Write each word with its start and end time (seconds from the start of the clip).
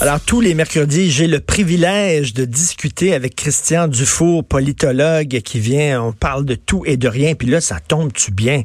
Alors, 0.00 0.20
tous 0.20 0.40
les 0.40 0.54
mercredis, 0.54 1.10
j'ai 1.10 1.28
le 1.28 1.38
privilège 1.38 2.34
de 2.34 2.44
discuter 2.44 3.14
avec 3.14 3.36
Christian 3.36 3.86
Dufour, 3.86 4.44
politologue, 4.44 5.40
qui 5.44 5.60
vient, 5.60 6.02
on 6.02 6.12
parle 6.12 6.44
de 6.44 6.56
tout 6.56 6.82
et 6.84 6.96
de 6.96 7.06
rien, 7.06 7.34
puis 7.34 7.46
là, 7.46 7.60
ça 7.60 7.78
tombe-tu 7.78 8.32
bien? 8.32 8.62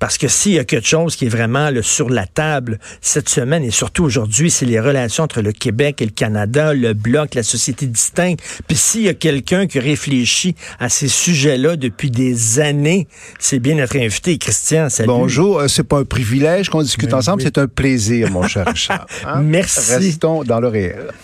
Parce 0.00 0.18
que 0.18 0.26
s'il 0.26 0.52
y 0.52 0.58
a 0.58 0.64
quelque 0.64 0.86
chose 0.86 1.14
qui 1.14 1.26
est 1.26 1.30
vraiment 1.30 1.70
le, 1.70 1.82
sur 1.82 2.10
la 2.10 2.26
table 2.26 2.80
cette 3.00 3.28
semaine, 3.28 3.62
et 3.62 3.70
surtout 3.70 4.02
aujourd'hui, 4.02 4.50
c'est 4.50 4.66
les 4.66 4.80
relations 4.80 5.22
entre 5.24 5.40
le 5.40 5.52
Québec 5.52 6.02
et 6.02 6.04
le 6.04 6.10
Canada, 6.10 6.74
le 6.74 6.94
Bloc, 6.94 7.36
la 7.36 7.44
société 7.44 7.86
distincte. 7.86 8.40
Puis 8.66 8.76
s'il 8.76 9.02
y 9.02 9.08
a 9.08 9.14
quelqu'un 9.14 9.68
qui 9.68 9.78
réfléchit 9.78 10.56
à 10.80 10.88
ces 10.88 11.08
sujets-là 11.08 11.76
depuis 11.76 12.10
des 12.10 12.58
années, 12.58 13.06
c'est 13.38 13.60
bien 13.60 13.76
notre 13.76 13.96
invité, 13.96 14.36
Christian. 14.36 14.90
Salut. 14.90 15.06
Bonjour, 15.06 15.60
euh, 15.60 15.68
c'est 15.68 15.84
pas 15.84 16.00
un 16.00 16.04
privilège 16.04 16.68
qu'on 16.70 16.82
discute 16.82 17.10
Ben 17.10 17.18
ensemble, 17.18 17.38
oui. 17.42 17.44
c'est 17.44 17.58
un 17.58 17.68
plaisir, 17.68 18.30
mon 18.30 18.46
cher 18.48 18.66
Richard. 18.66 19.06
Hein? 19.24 19.42
Merci. 19.42 19.94
Restons 19.94 20.42
dans 20.42 20.58
le 20.58 20.71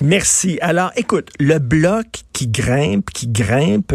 Merci. 0.01 0.59
Alors, 0.61 0.91
écoute, 0.96 1.29
le 1.41 1.59
bloc 1.59 2.07
qui 2.33 2.47
grimpe, 2.48 3.11
qui 3.11 3.27
grimpe, 3.27 3.93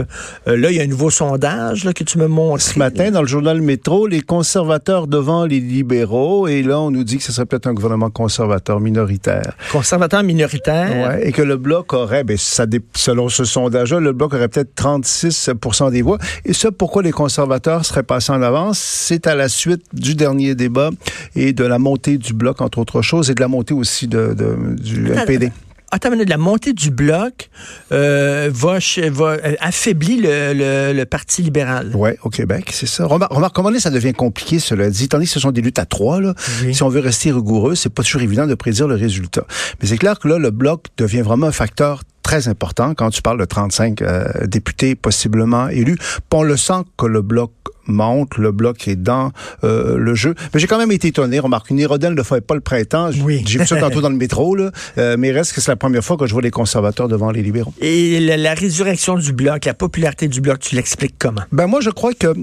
euh, 0.48 0.58
là, 0.58 0.70
il 0.70 0.76
y 0.76 0.80
a 0.80 0.84
un 0.84 0.88
nouveau 0.88 1.10
sondage 1.10 1.86
là, 1.86 1.94
que 1.94 2.04
tu 2.04 2.18
me 2.18 2.28
montres. 2.28 2.62
Ce 2.64 2.78
matin, 2.78 3.10
dans 3.12 3.22
le 3.22 3.28
journal 3.28 3.62
Métro, 3.62 4.06
les 4.08 4.22
conservateurs 4.22 5.08
devant 5.08 5.46
les 5.46 5.60
libéraux, 5.62 6.48
et 6.48 6.62
là, 6.62 6.80
on 6.82 6.92
nous 6.92 7.04
dit 7.06 7.18
que 7.18 7.24
ce 7.24 7.32
serait 7.32 7.46
peut-être 7.46 7.68
un 7.68 7.74
gouvernement 7.74 8.10
conservateur 8.10 8.80
minoritaire. 8.82 9.54
Conservateur 9.72 10.24
minoritaire? 10.24 11.08
Ouais, 11.10 11.28
et 11.28 11.32
que 11.32 11.42
le 11.42 11.56
Bloc 11.58 11.94
aurait, 11.94 12.24
ben, 12.24 12.36
ça 12.38 12.66
selon 12.96 13.30
ce 13.30 13.46
sondage-là, 13.46 14.00
le 14.00 14.12
Bloc 14.12 14.34
aurait 14.34 14.50
peut-être 14.50 14.74
36% 14.76 15.92
des 15.92 16.02
voix. 16.02 16.18
Et 16.46 16.54
ça, 16.54 16.72
pourquoi 16.72 17.02
les 17.04 17.12
conservateurs 17.12 17.86
seraient 17.86 18.04
passés 18.04 18.32
en 18.32 18.42
avance? 18.42 18.80
C'est 18.80 19.28
à 19.28 19.36
la 19.36 19.48
suite 19.48 19.84
du 19.94 20.16
dernier 20.16 20.56
débat 20.56 20.90
et 21.36 21.54
de 21.54 21.64
la 21.64 21.80
montée 21.80 22.18
du 22.18 22.34
Bloc, 22.34 22.62
entre 22.62 22.80
autres 22.80 23.02
choses, 23.02 23.30
et 23.30 23.36
de 23.36 23.42
la 23.42 23.48
montée 23.48 23.74
aussi 23.74 24.08
de, 24.08 24.34
de- 24.34 24.76
du 24.76 25.12
Attends, 25.14 25.26
NPD. 25.46 25.52
Attends 25.96 26.10
une 26.10 26.16
minute, 26.16 26.30
la 26.30 26.38
montée 26.40 26.74
du 26.74 26.90
bloc 26.90 27.52
euh, 27.92 28.50
va, 28.52 28.80
euh, 28.98 29.56
affaiblir 29.60 30.22
le, 30.24 30.54
le- 30.56 30.94
le 30.98 31.06
Parti 31.06 31.44
libéral. 31.44 31.92
Oui, 31.94 32.10
au 32.24 32.30
Québec, 32.32 32.72
c'est 32.74 32.88
ça. 32.88 33.06
Remar- 33.06 33.30
Remarque, 33.30 33.54
comment 33.56 33.72
ça 33.78 33.92
devient 33.92 34.14
compliqué, 34.14 34.58
cela 34.58 34.90
dit. 34.90 35.08
Tandis 35.08 35.26
que 35.28 35.32
ce 35.34 35.40
sont 35.40 35.52
des 35.52 35.62
luttes 35.62 35.78
à 35.78 35.86
trois, 35.86 36.20
là. 36.20 36.34
Oui. 36.64 36.74
Si 36.74 36.82
on 36.82 36.90
veut 36.90 37.00
rester 37.00 37.32
rigoureux, 37.32 37.76
c'est 37.76 37.90
pas 37.94 38.02
toujours 38.02 38.24
évident 38.24 38.48
de 38.48 38.56
prédire 38.56 38.88
le 38.88 38.96
résultat. 38.96 39.46
Mais 39.82 39.88
c'est 39.88 39.98
clair 39.98 40.18
que 40.18 40.28
là, 40.28 40.40
le 40.40 40.50
bloc 40.50 40.86
devient 40.98 41.22
vraiment 41.22 41.46
un 41.46 41.52
facteur 41.52 42.02
très 42.24 42.48
important 42.48 42.96
quand 42.96 43.12
tu 43.12 43.22
parles 43.22 43.40
de 43.40 43.46
35 43.46 44.02
euh, 44.02 44.26
députés 44.48 44.96
possiblement 44.96 45.68
élus. 45.70 45.98
On 46.32 46.42
le 46.42 46.58
sent 46.58 46.82
que 46.98 47.06
le 47.06 47.22
bloc 47.22 47.52
monte, 47.88 48.38
le 48.38 48.52
bloc 48.52 48.88
est 48.88 48.96
dans 48.96 49.32
euh, 49.64 49.98
le 49.98 50.16
jeu. 50.16 50.36
Mais 50.54 50.60
j'ai 50.60 50.68
quand 50.68 50.78
même 50.78 50.92
été 50.92 51.10
étonné. 51.10 51.40
Remarque, 51.40 51.70
une 51.70 51.80
hirondelle 51.80 52.14
ne 52.14 52.24
fait 52.24 52.42
pas 52.42 52.56
le 52.56 52.62
printemps. 52.62 53.10
Oui. 53.24 53.44
J'ai 53.46 53.60
vu 53.60 53.66
ça 53.66 53.78
tantôt 53.78 54.02
dans 54.02 54.10
le 54.10 54.16
métro, 54.16 54.56
là. 54.56 54.72
Euh, 54.98 55.16
mais 55.18 55.32
reste 55.32 55.54
que 55.54 55.62
c'est 55.62 55.72
la 55.72 55.76
première 55.76 56.04
fois 56.04 56.18
que 56.18 56.26
je 56.26 56.34
vois 56.34 56.42
les 56.42 56.52
conservateurs 56.52 57.08
devant 57.08 57.32
les 57.32 57.42
libéraux. 57.42 57.74
Et 57.82 58.20
la, 58.20 58.38
la 58.38 58.54
résurrection 58.54 59.16
du 59.16 59.34
bloc, 59.34 59.66
la 59.66 59.74
popularité 59.74 60.28
du 60.28 60.42
bloc, 60.42 60.60
tu 60.60 60.76
l'expliques 60.76 61.16
comment? 61.20 61.42
Ben 61.52 61.68
moi, 61.68 61.82
je 61.82 61.90
crois 61.90 62.14
que 62.14 62.34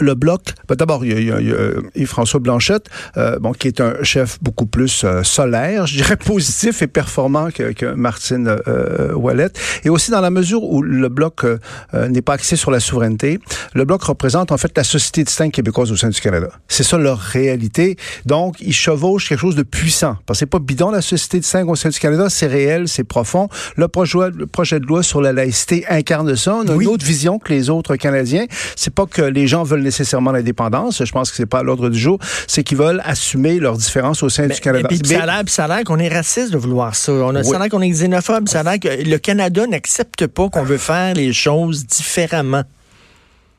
le- 0.00 0.14
bloc, 0.14 0.42
ben 0.68 0.76
d'abord, 0.76 1.04
il 1.04 1.12
y 1.12 1.14
a, 1.14 1.20
il 1.20 1.26
y 1.26 1.32
a- 1.32 1.40
il 1.40 1.48
y 1.48 1.50
a, 1.50 1.54
euh, 1.54 1.82
Yves-François 1.96 2.40
Blanchette, 2.40 2.86
euh, 3.16 3.38
bon, 3.40 3.52
qui 3.52 3.68
est 3.68 3.80
un 3.80 3.94
chef 4.02 4.38
beaucoup 4.42 4.66
plus 4.66 5.02
euh, 5.04 5.22
solaire, 5.22 5.86
je 5.86 5.96
dirais 5.96 6.16
positif 6.24 6.82
et 6.82 6.86
performant 6.86 7.50
que, 7.50 7.72
que 7.72 7.86
Martine 7.94 8.56
euh, 8.68 9.12
Ouellet. 9.14 9.48
Et 9.84 9.90
aussi 9.90 10.10
dans 10.10 10.20
la 10.20 10.30
mesure 10.30 10.62
où 10.62 10.82
le 10.82 11.08
bloc 11.08 11.44
euh, 11.44 11.58
euh, 11.94 12.08
n'est 12.08 12.22
pas 12.22 12.34
axé 12.34 12.56
sur 12.56 12.70
la 12.70 12.80
souveraineté, 12.80 13.38
le 13.74 13.84
bloc 13.84 14.02
représente 14.02 14.52
en 14.52 14.56
fait 14.56 14.72
la 14.76 14.84
société 14.84 15.24
distincte 15.24 15.54
québécoise 15.54 15.90
au 15.92 15.96
sein 15.96 16.08
du 16.08 16.20
Canada. 16.20 16.48
C'est 16.68 16.82
ça 16.84 16.96
leur 16.98 17.18
réalité. 17.18 17.96
Donc, 18.26 18.60
ils 18.60 18.72
chevauchent 18.72 19.28
quelque 19.28 19.40
chose 19.40 19.56
de 19.56 19.62
puissant. 19.62 20.16
Parce 20.26 20.38
que 20.38 20.40
c'est 20.40 20.46
pas 20.46 20.58
bidon 20.58 20.90
la 20.90 21.02
société 21.02 21.40
distincte 21.40 21.68
au 21.68 21.74
sein 21.76 21.88
du 21.88 21.98
Canada, 21.98 22.28
c'est 22.30 22.46
réel, 22.46 22.88
c'est 22.88 23.04
profond. 23.04 23.48
Le 23.76 23.88
projet, 23.88 24.30
le 24.36 24.46
projet 24.46 24.80
de 24.80 24.86
loi 24.86 25.02
sur 25.02 25.20
la 25.20 25.32
laïcité 25.32 25.84
incarne 25.88 26.34
ça. 26.36 26.54
On 26.54 26.68
a 26.68 26.72
Oui. 26.74 26.84
une 26.84 26.90
autre 26.90 27.04
vision 27.04 27.38
que 27.38 27.52
les 27.52 27.70
autres 27.70 27.96
Canadiens. 27.96 28.46
C'est 28.76 28.94
pas 28.94 29.06
que 29.06 29.22
les 29.22 29.46
gens 29.46 29.53
veulent 29.62 29.82
nécessairement 29.82 30.32
l'indépendance. 30.32 31.04
Je 31.04 31.12
pense 31.12 31.30
que 31.30 31.36
c'est 31.36 31.46
pas 31.46 31.60
à 31.60 31.62
l'ordre 31.62 31.88
du 31.90 31.98
jour. 31.98 32.18
C'est 32.46 32.64
qu'ils 32.64 32.78
veulent 32.78 33.02
assumer 33.04 33.60
leurs 33.60 33.76
différences 33.76 34.22
au 34.22 34.28
sein 34.28 34.46
du 34.48 34.58
Canada. 34.60 34.88
puis 34.88 35.00
Mais- 35.08 35.14
ça 35.16 35.22
a 35.22 35.26
l'air- 35.26 35.42
ça 35.46 35.64
a 35.66 35.84
qu'on 35.84 35.98
est 35.98 36.08
raciste 36.08 36.52
de 36.52 36.58
vouloir 36.58 36.94
ça. 36.94 37.12
On 37.12 37.34
a, 37.34 37.42
Ça 37.44 37.50
a 37.50 37.52
Oui. 37.52 37.58
l'air 37.60 37.68
qu'on 37.68 37.82
est 37.82 37.90
xénophobe. 37.90 38.48
Ça 38.48 38.60
a 38.60 38.62
l'air 38.64 38.80
que 38.80 38.88
le 39.08 39.18
Canada 39.18 39.66
n'accepte 39.66 40.26
pas 40.26 40.48
qu'on 40.48 40.64
veut 40.64 40.78
faire 40.78 41.14
les 41.14 41.32
choses 41.32 41.86
différemment. 41.86 42.62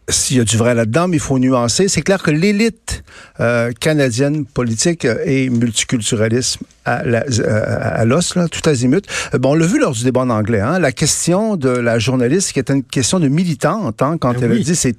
s'il 0.07 0.37
y 0.37 0.39
a 0.39 0.43
du 0.43 0.55
vrai 0.55 0.75
là-dedans, 0.75 1.07
mais 1.07 1.17
il 1.17 1.19
faut 1.19 1.39
nuancer. 1.39 1.87
C'est 1.87 2.03
clair 2.03 2.21
que 2.21 2.29
l'élite 2.29 3.03
euh, 3.39 3.71
canadienne 3.79 4.45
politique 4.45 5.03
est 5.05 5.49
multiculturalisme 5.49 6.63
à 6.85 7.03
euh, 7.03 7.21
à 7.79 8.05
l'os, 8.05 8.35
là, 8.35 8.47
tout 8.47 8.67
azimut. 8.69 9.05
Euh, 9.33 9.37
Bon, 9.37 9.51
on 9.51 9.55
l'a 9.55 9.65
vu 9.67 9.79
lors 9.79 9.91
du 9.91 10.03
débat 10.03 10.21
en 10.21 10.29
anglais. 10.29 10.59
Hein, 10.59 10.79
la 10.79 10.91
question 10.91 11.55
de 11.55 11.69
la 11.69 11.99
journaliste, 11.99 12.53
qui 12.53 12.59
était 12.59 12.73
une 12.73 12.83
question 12.83 13.19
de 13.19 13.27
militante, 13.27 14.01
hein, 14.01 14.17
quand 14.19 14.33
Ben 14.33 14.43
elle 14.43 14.51
oui. 14.51 14.61
a 14.61 14.63
dit 14.63 14.75
c'est 14.75 14.95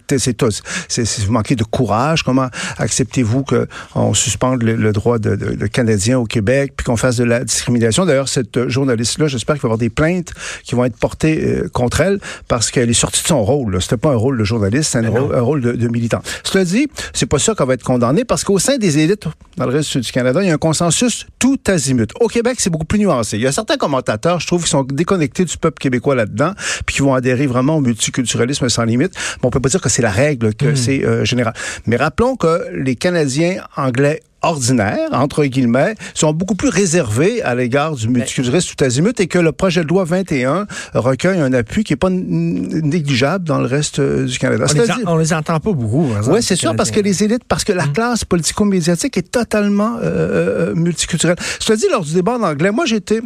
c'est 0.89 1.25
vous 1.25 1.33
manquez 1.33 1.57
de 1.57 1.65
courage. 1.65 2.23
Comment 2.23 2.49
acceptez-vous 2.79 3.43
que 3.43 3.67
on 3.95 4.15
suspende 4.15 4.63
le, 4.63 4.77
le 4.77 4.93
droit 4.93 5.19
de, 5.19 5.37
de, 5.37 5.55
de 5.55 5.67
Canadiens 5.67 6.19
au 6.19 6.25
Québec, 6.27 6.75
puis 6.77 6.85
qu'on 6.85 6.97
fasse 6.97 7.17
de 7.17 7.25
la 7.25 7.45
discrimination? 7.45 8.07
D'ailleurs, 8.07 8.29
cette 8.29 8.69
journaliste-là, 8.69 9.27
j'espère 9.29 9.57
qu'il 9.57 9.63
va 9.63 9.67
y 9.67 9.71
avoir 9.71 9.79
des 9.79 9.91
plaintes 9.91 10.33
qui 10.65 10.75
vont 10.75 10.85
être 10.85 10.97
portées 10.97 11.43
euh, 11.45 11.69
contre 11.73 12.01
elle 12.01 12.21
parce 12.49 12.71
qu'elle 12.71 12.91
est 12.91 12.95
sortie 12.95 13.23
de 13.23 13.29
son 13.29 13.45
rôle. 13.45 13.81
C'était 13.83 13.97
pas 13.97 14.11
un 14.13 14.17
rôle 14.17 14.39
de 14.39 14.45
journaliste, 14.45 14.93
c'est 14.93 14.99
un, 15.05 15.09
rôle, 15.11 15.35
un 15.35 15.41
rôle 15.41 15.61
de, 15.61 15.73
de 15.73 15.89
militant. 15.89 16.21
Cela 16.45 16.65
dit, 16.65 16.89
c'est 17.13 17.27
pas 17.27 17.39
ça 17.39 17.55
qu'on 17.55 17.65
va 17.65 17.75
être 17.75 17.85
condamné 17.85 18.25
parce 18.25 18.45
qu'au 18.45 18.59
sein 18.59 18.77
des 18.79 18.99
élites 18.99 19.27
dans 19.57 19.67
le 19.67 19.73
reste 19.73 19.99
du 19.99 20.13
Canada, 20.13 20.43
il 20.43 20.49
y 20.49 20.51
a 20.51 20.55
un 20.55 20.59
consensus 20.59 21.27
tout 21.39 21.59
azimut. 21.77 22.11
Au 22.21 22.29
Québec, 22.29 22.57
c'est 22.59 22.71
beaucoup 22.71 22.87
plus 22.87 22.99
nuancé. 22.99 23.37
Il 23.37 23.43
y 23.43 23.47
a 23.47 23.53
certains 23.53 23.77
commentateurs, 23.77 24.41
je 24.41 24.47
trouve, 24.47 24.65
qui 24.65 24.71
sont 24.71 24.83
déconnectés 24.83 25.45
du 25.45 25.57
peuple 25.57 25.79
québécois 25.79 26.15
là-dedans, 26.15 26.53
puis 26.85 26.97
qui 26.97 27.03
vont 27.03 27.15
adhérer 27.15 27.47
vraiment 27.47 27.77
au 27.77 27.81
multiculturalisme 27.81 28.69
sans 28.69 28.85
limite. 28.85 29.13
Mais 29.15 29.47
on 29.47 29.51
peut 29.51 29.61
pas 29.61 29.69
dire 29.69 29.81
que 29.81 29.89
c'est 29.89 30.03
la 30.03 30.11
règle, 30.11 30.55
que 30.55 30.75
c'est 30.75 31.05
euh, 31.05 31.25
général. 31.25 31.55
Mais 31.87 31.97
rappelons 31.97 32.37
que 32.37 32.67
les 32.73 32.97
Canadiens 32.97 33.63
anglais 33.77 34.23
ordinaires, 34.47 35.09
entre 35.13 35.45
guillemets, 35.45 35.95
sont 36.15 36.33
beaucoup 36.33 36.55
plus 36.55 36.69
réservés 36.69 37.43
à 37.43 37.55
l'égard 37.55 37.95
du 37.97 38.09
multiculturalisme 38.09 38.75
tout 38.77 38.85
azimut 38.85 39.19
et 39.21 39.27
que 39.27 39.39
le 39.39 39.53
projet 39.53 39.83
de 39.83 39.89
loi 39.89 40.05
21 40.05 40.67
recueille 40.95 41.41
un 41.41 41.53
appui 41.53 41.85
qui 41.85 41.93
est 41.93 41.97
pas 41.97 42.11
négligeable 42.11 43.45
dans 43.45 43.59
le 43.59 43.67
reste 43.67 43.99
euh, 43.99 44.25
du 44.27 44.39
Canada. 44.39 44.67
On 44.69 44.73
les, 44.75 44.91
en- 44.91 45.13
on 45.15 45.17
les 45.17 45.33
entend 45.33 45.61
pas 45.61 45.73
beaucoup. 45.73 46.07
exemple, 46.17 46.37
oui, 46.37 46.43
c'est 46.43 46.57
sûr, 46.57 46.75
parce 46.77 46.91
que 46.91 47.01
les 47.01 47.23
élites, 47.25 47.45
parce 47.47 47.65
que 47.65 47.73
la 47.73 47.87
classe 47.87 48.25
politico-médiatique 48.25 49.17
est 49.17 49.31
totalement 49.31 49.97
euh, 50.03 50.71
euh, 50.71 50.75
multiculturelle. 50.75 51.37
Je 51.61 51.67
te 51.67 51.73
dis, 51.75 51.87
lors 51.91 52.05
du 52.05 52.15
débat 52.15 52.33
en 52.39 52.43
anglais, 52.43 52.71
moi, 52.71 52.85
j'étais 52.87 53.21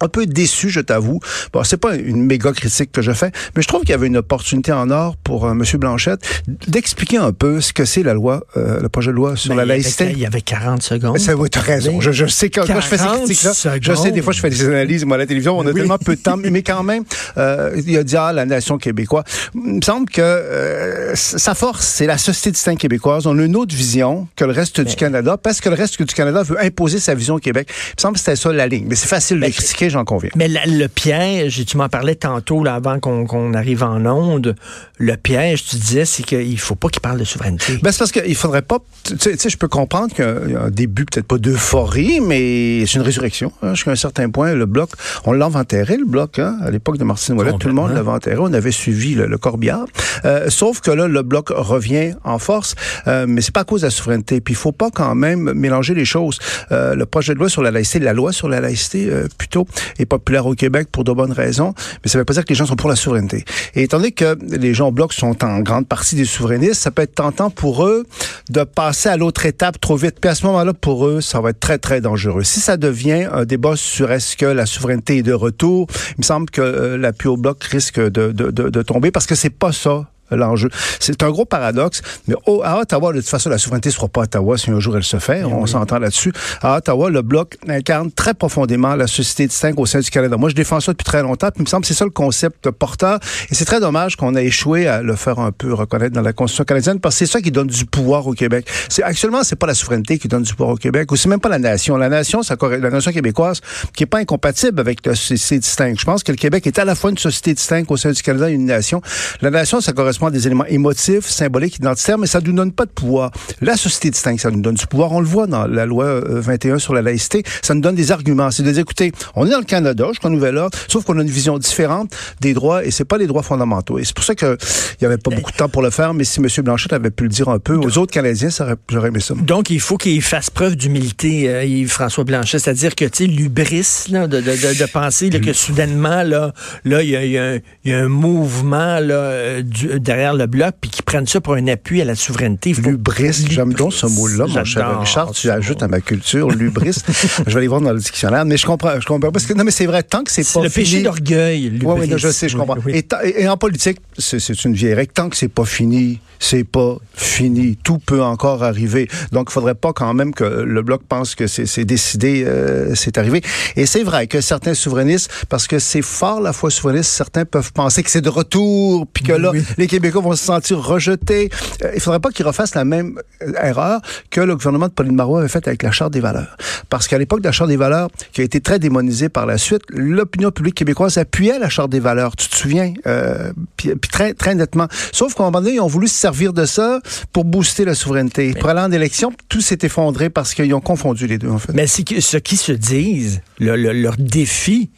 un 0.00 0.08
peu 0.08 0.26
déçu, 0.26 0.70
je 0.70 0.80
t'avoue. 0.80 1.20
Bon, 1.52 1.64
c'est 1.64 1.76
pas 1.76 1.94
une 1.96 2.22
méga 2.24 2.52
critique 2.52 2.92
que 2.92 3.02
je 3.02 3.12
fais, 3.12 3.30
mais 3.54 3.62
je 3.62 3.68
trouve 3.68 3.80
qu'il 3.80 3.90
y 3.90 3.94
avait 3.94 4.06
une 4.06 4.16
opportunité 4.18 4.72
en 4.72 4.90
or 4.90 5.16
pour 5.16 5.46
euh, 5.46 5.52
M. 5.52 5.62
Blanchette 5.78 6.20
d'expliquer 6.68 7.16
un 7.18 7.32
peu 7.32 7.60
ce 7.60 7.72
que 7.72 7.84
c'est 7.84 8.02
la 8.02 8.14
loi, 8.14 8.44
euh, 8.56 8.80
le 8.80 8.88
projet 8.88 9.10
de 9.10 9.16
loi 9.16 9.36
sur 9.36 9.50
Ben, 9.50 9.56
la 9.56 9.62
il 9.64 9.68
y 9.68 9.70
avait- 9.72 9.82
laïcité. 9.82 10.10
Il 10.12 10.18
y 10.18 10.26
avait 10.26 10.40
40 10.40 10.82
secondes. 10.82 11.18
Ça, 11.18 11.34
oui, 11.36 11.48
t'as 11.50 11.60
raison. 11.60 12.00
Je, 12.00 12.12
je 12.12 12.26
sais 12.26 12.50
quand 12.50 12.64
je 12.66 12.72
fais 12.80 12.96
ces 12.98 13.04
40 13.04 13.24
critiques-là, 13.24 13.52
je 13.80 13.94
sais, 13.94 14.10
des 14.12 14.22
fois, 14.22 14.32
je 14.32 14.40
fais 14.40 14.50
des 14.50 14.64
analyses, 14.66 15.04
moi, 15.04 15.16
à 15.16 15.18
la 15.18 15.26
télévision, 15.26 15.58
on 15.58 15.62
a 15.66 15.70
Oui. 15.70 15.74
tellement 15.74 15.98
peu 15.98 16.14
de 16.16 16.20
temps, 16.20 16.36
mais 16.36 16.62
quand 16.62 16.82
même, 16.82 17.04
euh, 17.38 17.80
il 17.86 17.96
a 17.96 18.04
dit, 18.04 18.16
ah, 18.16 18.32
la 18.32 18.44
nation 18.44 18.78
québécoise. 18.78 19.24
Il 19.54 19.60
me 19.76 19.82
semble 19.82 20.08
que 20.08 20.20
euh, 20.22 21.12
sa 21.14 21.54
force, 21.54 21.86
c'est 21.86 22.06
la 22.06 22.18
société 22.18 22.50
distincte 22.52 22.80
québécoise. 22.80 23.26
On 23.26 23.38
a 23.38 23.42
une 23.42 23.56
autre 23.56 23.74
vision 23.74 24.28
que 24.36 24.44
le 24.44 24.52
reste 24.52 24.80
du 24.80 24.94
Canada, 24.96 25.36
parce 25.36 25.60
que 25.60 25.68
le 25.68 25.74
reste 25.74 26.00
du 26.02 26.14
Canada 26.14 26.42
veut 26.42 26.60
imposer 26.62 26.98
sa 27.00 27.14
vision 27.14 27.34
au 27.36 27.38
Québec. 27.38 27.68
Il 27.70 27.94
me 27.98 28.00
semble 28.02 28.14
que 28.14 28.20
c'était 28.20 28.36
ça 28.36 28.52
la 28.52 28.66
ligne. 28.68 28.86
Mais 28.88 28.94
c'est 28.96 29.08
facile 29.08 29.36
de 29.36 29.40
Mais- 29.40 29.46
les 29.48 29.52
critiquer, 29.52 29.85
j'en 29.90 30.04
conviens. 30.04 30.30
Mais 30.36 30.48
la- 30.48 30.66
le 30.66 30.88
piège, 30.88 31.64
tu 31.66 31.76
m'en 31.76 31.88
parlais 31.88 32.14
tantôt 32.14 32.62
là, 32.64 32.74
avant 32.74 32.98
qu'on 33.00 33.54
arrive 33.54 33.82
en 33.82 34.04
onde, 34.06 34.54
le 34.98 35.16
piège, 35.16 35.64
tu 35.64 35.76
disais, 35.76 36.04
c'est 36.04 36.22
qu'il 36.22 36.58
faut 36.58 36.74
pas 36.74 36.88
qu'il 36.88 37.00
parle 37.02 37.18
de 37.18 37.24
souveraineté. 37.24 37.78
Ben, 37.82 37.92
c'est 37.92 37.98
parce 37.98 38.12
qu'il 38.12 38.34
faudrait 38.34 38.62
pas. 38.62 38.78
Tu 39.04 39.16
sais, 39.36 39.48
je 39.50 39.56
peux 39.56 39.68
comprendre 39.68 40.14
qu'il 40.14 40.52
y 40.52 40.54
a 40.56 40.62
un 40.62 40.70
début, 40.70 41.04
peut-être 41.04 41.26
pas 41.26 41.38
d'euphorie, 41.38 42.20
mais 42.20 42.84
c'est 42.86 42.94
une 42.96 43.02
résurrection. 43.02 43.52
hein, 43.62 43.74
Jusqu'à 43.74 43.90
un 43.92 43.96
certain 43.96 44.30
point, 44.30 44.54
le 44.54 44.66
bloc, 44.66 44.90
on 45.24 45.32
l'avait 45.32 45.56
enterré, 45.56 45.96
le 45.96 46.04
bloc, 46.06 46.38
hein, 46.38 46.58
à 46.62 46.70
l'époque 46.70 46.98
de 46.98 47.04
Martine 47.04 47.36
Ouellet, 47.38 47.52
tout 47.58 47.68
le 47.68 47.74
monde 47.74 47.92
l'avait 47.92 48.10
enterré. 48.10 48.36
On 48.38 48.52
avait 48.52 48.70
suivi 48.72 49.14
le, 49.14 49.26
le 49.26 49.38
corbillard. 49.38 49.86
Euh, 50.24 50.48
sauf 50.50 50.80
que 50.80 50.90
là, 50.90 51.06
le 51.08 51.22
bloc 51.22 51.48
revient 51.50 52.14
en 52.24 52.38
force, 52.38 52.74
euh, 53.06 53.26
mais 53.28 53.40
c'est 53.42 53.52
pas 53.54 53.60
à 53.60 53.64
cause 53.64 53.82
de 53.82 53.86
la 53.86 53.90
souveraineté. 53.90 54.40
Puis 54.40 54.54
il 54.54 54.56
faut 54.56 54.72
pas 54.72 54.90
quand 54.90 55.14
même 55.14 55.52
mélanger 55.52 55.94
les 55.94 56.04
choses. 56.04 56.38
Euh, 56.72 56.94
le 56.94 57.06
projet 57.06 57.34
de 57.34 57.38
loi 57.38 57.48
sur 57.48 57.62
la 57.62 57.70
laïcité, 57.70 57.98
la 58.00 58.12
loi 58.12 58.32
sur 58.32 58.48
la 58.48 58.60
laïcité, 58.60 59.08
euh, 59.10 59.26
plutôt, 59.38 59.66
est 59.98 60.06
populaire 60.06 60.46
au 60.46 60.54
Québec 60.54 60.88
pour 60.90 61.04
de 61.04 61.12
bonnes 61.12 61.32
raisons, 61.32 61.74
mais 62.04 62.10
ça 62.10 62.18
veut 62.18 62.24
pas 62.24 62.34
dire 62.34 62.44
que 62.44 62.50
les 62.50 62.54
gens 62.54 62.66
sont 62.66 62.76
pour 62.76 62.88
la 62.88 62.96
souveraineté. 62.96 63.44
Et 63.74 63.82
étant 63.82 63.98
donné 63.98 64.12
que 64.12 64.36
les 64.56 64.74
gens 64.74 64.88
au 64.88 64.92
bloc 64.92 65.12
sont 65.12 65.44
en 65.44 65.60
grande 65.60 65.86
partie 65.86 66.16
des 66.16 66.24
souverainistes, 66.24 66.74
ça 66.74 66.90
peut 66.90 67.02
être 67.02 67.14
tentant 67.14 67.50
pour 67.50 67.84
eux 67.84 68.04
de 68.50 68.64
passer 68.64 69.08
à 69.08 69.16
l'autre 69.16 69.46
étape 69.46 69.80
trop 69.80 69.96
vite. 69.96 70.16
Puis 70.20 70.30
à 70.30 70.34
ce 70.34 70.46
moment-là, 70.46 70.72
pour 70.74 71.06
eux, 71.06 71.20
ça 71.20 71.40
va 71.40 71.50
être 71.50 71.60
très, 71.60 71.78
très 71.78 72.00
dangereux. 72.00 72.44
Si 72.44 72.60
ça 72.60 72.76
devient 72.76 73.28
un 73.32 73.44
débat 73.44 73.76
sur 73.76 74.12
est-ce 74.12 74.36
que 74.36 74.46
la 74.46 74.66
souveraineté 74.66 75.18
est 75.18 75.22
de 75.22 75.32
retour, 75.32 75.86
il 76.10 76.18
me 76.18 76.24
semble 76.24 76.50
que 76.50 76.60
euh, 76.60 76.96
l'appui 76.96 77.28
au 77.28 77.36
bloc 77.36 77.62
risque 77.64 78.00
de, 78.00 78.32
de, 78.32 78.50
de, 78.50 78.68
de 78.68 78.82
tomber 78.82 79.10
parce 79.10 79.26
que 79.26 79.34
c'est 79.34 79.50
pas 79.50 79.72
ça 79.72 80.08
l'enjeu. 80.30 80.70
C'est 81.00 81.22
un 81.22 81.30
gros 81.30 81.44
paradoxe, 81.44 82.02
mais 82.28 82.34
à 82.64 82.78
Ottawa, 82.78 83.12
de 83.12 83.20
toute 83.20 83.28
façon, 83.28 83.50
la 83.50 83.58
souveraineté 83.58 83.88
ne 83.90 83.94
sera 83.94 84.08
pas 84.08 84.22
à 84.22 84.24
Ottawa 84.24 84.58
si 84.58 84.70
un 84.70 84.80
jour 84.80 84.96
elle 84.96 85.04
se 85.04 85.18
fait. 85.18 85.40
Eh 85.40 85.44
on 85.44 85.66
s'entend 85.66 85.98
là-dessus. 85.98 86.32
À 86.62 86.76
Ottawa, 86.76 87.10
le 87.10 87.22
Bloc 87.22 87.56
incarne 87.68 88.10
très 88.10 88.34
profondément 88.34 88.94
la 88.94 89.06
société 89.06 89.46
distincte 89.46 89.78
au 89.78 89.86
sein 89.86 90.00
du 90.00 90.10
Canada. 90.10 90.36
Moi, 90.36 90.50
je 90.50 90.54
défends 90.54 90.80
ça 90.80 90.92
depuis 90.92 91.04
très 91.04 91.22
longtemps, 91.22 91.48
puis 91.48 91.60
il 91.60 91.62
me 91.62 91.68
semble 91.68 91.82
que 91.82 91.88
c'est 91.88 91.94
ça 91.94 92.04
le 92.04 92.10
concept 92.10 92.70
porteur. 92.70 93.18
Et 93.50 93.54
c'est 93.54 93.64
très 93.64 93.80
dommage 93.80 94.16
qu'on 94.16 94.34
ait 94.34 94.46
échoué 94.46 94.86
à 94.86 95.02
le 95.02 95.16
faire 95.16 95.38
un 95.38 95.52
peu 95.52 95.72
reconnaître 95.72 96.14
dans 96.14 96.22
la 96.22 96.32
Constitution 96.32 96.64
canadienne, 96.64 97.00
parce 97.00 97.14
que 97.14 97.26
c'est 97.26 97.32
ça 97.32 97.40
qui 97.40 97.50
donne 97.50 97.66
du 97.66 97.84
pouvoir 97.86 98.26
au 98.26 98.32
Québec. 98.32 98.66
C'est 98.88 99.02
Actuellement, 99.02 99.44
c'est 99.44 99.56
pas 99.56 99.66
la 99.66 99.74
souveraineté 99.74 100.18
qui 100.18 100.28
donne 100.28 100.42
du 100.42 100.52
pouvoir 100.54 100.74
au 100.74 100.76
Québec, 100.78 101.10
ou 101.12 101.16
c'est 101.16 101.28
même 101.28 101.40
pas 101.40 101.48
la 101.48 101.58
nation. 101.58 101.96
La 101.96 102.08
nation, 102.08 102.42
ça, 102.42 102.56
la 102.60 102.90
nation 102.90 103.12
québécoise, 103.12 103.60
qui 103.94 104.02
est 104.02 104.06
pas 104.06 104.18
incompatible 104.18 104.80
avec 104.80 105.04
la 105.06 105.14
société 105.14 105.58
distincte. 105.58 106.00
Je 106.00 106.04
pense 106.04 106.22
que 106.22 106.32
le 106.32 106.36
Québec 106.36 106.66
est 106.66 106.78
à 106.78 106.84
la 106.84 106.94
fois 106.94 107.10
une 107.10 107.18
société 107.18 107.54
distincte 107.54 107.90
au 107.90 107.96
sein 107.96 108.10
du 108.10 108.22
Canada 108.22 108.50
et 108.50 108.54
une 108.54 108.66
nation. 108.66 109.00
La 109.42 109.50
nation, 109.50 109.80
ça 109.80 109.92
correspond 109.92 110.15
des 110.30 110.46
éléments 110.46 110.66
émotifs, 110.66 111.26
symboliques, 111.26 111.76
identitaires, 111.76 112.18
mais 112.18 112.26
ça 112.26 112.40
ne 112.40 112.46
nous 112.46 112.52
donne 112.52 112.72
pas 112.72 112.86
de 112.86 112.90
pouvoir. 112.90 113.30
La 113.60 113.76
société 113.76 114.10
distincte, 114.10 114.40
ça 114.40 114.50
nous 114.50 114.60
donne 114.60 114.74
du 114.74 114.86
pouvoir. 114.86 115.12
On 115.12 115.20
le 115.20 115.26
voit 115.26 115.46
dans 115.46 115.66
la 115.66 115.86
loi 115.86 116.20
21 116.20 116.74
euh, 116.74 116.78
sur 116.78 116.94
la 116.94 117.02
laïcité. 117.02 117.42
Ça 117.62 117.74
nous 117.74 117.80
donne 117.80 117.94
des 117.94 118.12
arguments. 118.12 118.50
C'est 118.50 118.62
de 118.62 118.70
dire, 118.72 118.82
écoutez, 118.82 119.12
on 119.34 119.46
est 119.46 119.50
dans 119.50 119.58
le 119.58 119.64
Canada, 119.64 120.08
je 120.12 120.18
crois 120.18 120.30
nouvelle 120.30 120.56
ordre, 120.56 120.76
sauf 120.88 121.04
qu'on 121.04 121.18
a 121.18 121.22
une 121.22 121.30
vision 121.30 121.58
différente 121.58 122.14
des 122.40 122.54
droits 122.54 122.84
et 122.84 122.90
c'est 122.90 123.04
pas 123.04 123.18
les 123.18 123.26
droits 123.26 123.42
fondamentaux. 123.42 123.98
Et 123.98 124.04
c'est 124.04 124.14
pour 124.14 124.24
ça 124.24 124.34
qu'il 124.34 124.56
n'y 125.00 125.06
avait 125.06 125.18
pas 125.18 125.30
beaucoup 125.30 125.52
de 125.52 125.56
temps 125.56 125.68
pour 125.68 125.82
le 125.82 125.90
faire, 125.90 126.14
mais 126.14 126.24
si 126.24 126.40
M. 126.40 126.48
Blanchette 126.64 126.92
avait 126.92 127.10
pu 127.10 127.24
le 127.24 127.30
dire 127.30 127.48
un 127.48 127.58
peu 127.58 127.76
aux 127.76 127.98
autres 127.98 128.12
Canadiens, 128.12 128.48
j'aurais 128.88 129.08
aimé 129.08 129.20
ça. 129.20 129.34
Donc, 129.34 129.70
il 129.70 129.80
faut 129.80 129.96
qu'il 129.96 130.22
fasse 130.22 130.50
preuve 130.50 130.76
d'humilité, 130.76 131.48
euh, 131.48 131.86
François 131.88 132.24
Blanchet, 132.24 132.58
c'est-à-dire 132.58 132.94
que, 132.94 133.04
tu 133.04 133.24
sais, 133.24 133.26
l'ubris, 133.26 134.06
de, 134.08 134.26
de, 134.26 134.40
de, 134.40 134.86
penser 134.86 135.30
que 135.30 135.52
soudainement, 135.52 136.22
là, 136.22 136.52
là, 136.84 137.02
il 137.02 137.10
y 137.10 137.16
a, 137.16 137.24
y 137.24 137.92
a, 137.92 137.98
un 137.98 138.08
mouvement 138.08 138.98
là, 139.00 139.14
euh, 139.14 139.62
derrière 140.06 140.34
le 140.34 140.46
bloc, 140.46 140.74
puis 140.80 140.90
qu'ils 140.90 141.04
prennent 141.04 141.26
ça 141.26 141.40
pour 141.40 141.54
un 141.54 141.66
appui 141.66 142.00
à 142.00 142.04
la 142.04 142.14
souveraineté. 142.14 142.72
L'ubris, 142.72 143.44
j'aime 143.50 143.74
donc 143.74 143.92
ce 143.92 144.06
mot-là, 144.06 144.46
mon 144.46 144.64
cher 144.64 145.00
Richard, 145.00 145.32
tu 145.32 145.50
ajoutes 145.50 145.82
à 145.82 145.88
ma 145.88 146.00
culture, 146.00 146.48
l'ubris. 146.50 146.92
je 147.46 147.52
vais 147.52 147.56
aller 147.56 147.66
voir 147.66 147.80
dans 147.80 147.92
le 147.92 147.98
dictionnaire, 147.98 148.44
mais 148.44 148.56
je 148.56 148.64
comprends, 148.64 148.98
je 149.00 149.06
comprends, 149.06 149.32
parce 149.32 149.44
que, 149.44 149.52
non, 149.52 149.64
mais 149.64 149.70
c'est 149.70 149.86
vrai, 149.86 150.02
tant 150.02 150.22
que 150.22 150.30
c'est 150.30 150.50
pas 150.50 150.62
le 150.62 150.70
péché 150.70 151.02
d'orgueil, 151.02 151.78
Oui, 151.82 151.94
oui, 152.00 152.12
je 152.16 152.28
sais, 152.28 152.48
je 152.48 152.56
comprends. 152.56 152.76
Et, 152.86 153.48
en 153.48 153.56
politique, 153.56 153.98
c'est 154.18 154.64
une 154.64 154.74
vieille 154.74 154.94
règle, 154.94 155.12
tant 155.12 155.28
que 155.28 155.36
c'est 155.36 155.48
pas 155.48 155.64
fini, 155.64 156.20
c'est 156.38 156.64
pas 156.64 156.96
fini. 157.14 157.76
Tout 157.76 157.98
peut 157.98 158.22
encore 158.22 158.62
arriver. 158.62 159.08
Donc, 159.32 159.48
il 159.50 159.52
faudrait 159.52 159.74
pas 159.74 159.92
quand 159.92 160.12
même 160.14 160.34
que 160.34 160.44
le 160.44 160.82
bloc 160.82 161.02
pense 161.08 161.34
que 161.34 161.46
c'est 161.46 161.84
décidé, 161.84 162.44
euh, 162.46 162.94
c'est 162.94 163.18
arrivé. 163.18 163.42
Et 163.76 163.86
c'est 163.86 164.02
vrai 164.02 164.26
que 164.26 164.40
certains 164.40 164.74
souverainistes, 164.74 165.30
parce 165.48 165.66
que 165.66 165.78
c'est 165.78 166.02
fort 166.02 166.40
la 166.40 166.52
foi 166.52 166.70
souverainiste, 166.70 167.10
certains 167.10 167.44
peuvent 167.44 167.72
penser 167.72 168.02
que 168.02 168.10
c'est 168.10 168.20
de 168.20 168.28
retour, 168.28 169.06
puis 169.12 169.24
que 169.24 169.32
là, 169.32 169.52
les 169.78 169.86
Québécois 169.86 170.22
vont 170.22 170.36
se 170.36 170.44
sentir 170.44 170.78
rejetés. 170.78 171.50
Euh, 171.82 171.92
il 171.94 172.00
faudrait 172.00 172.20
pas 172.20 172.30
qu'ils 172.30 172.46
refassent 172.46 172.74
la 172.74 172.84
même 172.84 173.18
euh, 173.42 173.52
erreur 173.62 174.00
que 174.30 174.40
le 174.40 174.56
gouvernement 174.56 174.88
de 174.88 174.92
Pauline 174.92 175.14
Marois 175.14 175.40
avait 175.40 175.48
faite 175.48 175.68
avec 175.68 175.82
la 175.82 175.90
Charte 175.90 176.12
des 176.12 176.20
valeurs. 176.20 176.56
Parce 176.88 177.08
qu'à 177.08 177.18
l'époque 177.18 177.40
de 177.40 177.46
la 177.46 177.52
Charte 177.52 177.70
des 177.70 177.76
valeurs, 177.76 178.08
qui 178.32 178.40
a 178.40 178.44
été 178.44 178.60
très 178.60 178.78
démonisée 178.78 179.28
par 179.28 179.46
la 179.46 179.58
suite, 179.58 179.82
l'opinion 179.90 180.50
publique 180.50 180.74
québécoise 180.74 181.18
appuyait 181.18 181.58
la 181.58 181.68
Charte 181.68 181.90
des 181.90 182.00
valeurs. 182.00 182.36
Tu 182.36 182.48
te 182.48 182.56
souviens? 182.56 182.92
Euh, 183.06 183.52
puis, 183.76 183.92
très, 184.10 184.34
très 184.34 184.54
nettement. 184.54 184.88
Sauf 185.12 185.34
qu'à 185.34 185.42
un 185.42 185.46
moment 185.46 185.60
donné, 185.60 185.76
ils 185.76 185.80
ont 185.80 185.86
voulu 185.86 186.08
servir 186.26 186.52
de 186.52 186.64
ça 186.64 186.98
pour 187.32 187.44
booster 187.44 187.84
la 187.84 187.94
souveraineté. 187.94 188.52
Pour 188.58 188.68
aller 188.68 188.80
en 188.80 188.90
élection, 188.90 189.32
tout 189.48 189.60
s'est 189.60 189.78
effondré 189.82 190.28
parce 190.28 190.54
qu'ils 190.54 190.74
ont 190.74 190.80
confondu 190.80 191.28
les 191.28 191.38
deux, 191.38 191.50
en 191.50 191.58
fait. 191.58 191.72
Mais 191.72 191.86
ce 191.86 192.02
qui 192.38 192.56
se 192.56 192.72
disent, 192.72 193.42
leur 193.60 194.16
défi, 194.18 194.90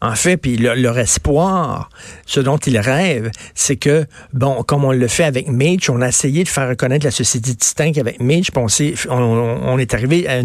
en 0.00 0.14
fait, 0.14 0.36
puis 0.36 0.56
leur, 0.56 0.98
espoir, 0.98 1.88
ce 2.26 2.38
dont 2.38 2.58
ils 2.58 2.78
rêvent, 2.78 3.30
c'est 3.54 3.76
que, 3.76 4.04
bon, 4.32 4.62
comme 4.62 4.84
on 4.84 4.92
le 4.92 5.08
fait 5.08 5.24
avec 5.24 5.48
Mitch, 5.48 5.90
on 5.90 6.02
a 6.02 6.08
essayé 6.08 6.44
de 6.44 6.48
faire 6.48 6.68
reconnaître 6.68 7.04
la 7.04 7.10
société 7.10 7.54
distincte 7.54 7.98
avec 7.98 8.20
Mitch, 8.20 8.50
puis 8.52 8.94
on, 9.08 9.16
on, 9.16 9.78
est 9.78 9.94
arrivé 9.94 10.28
à 10.28 10.40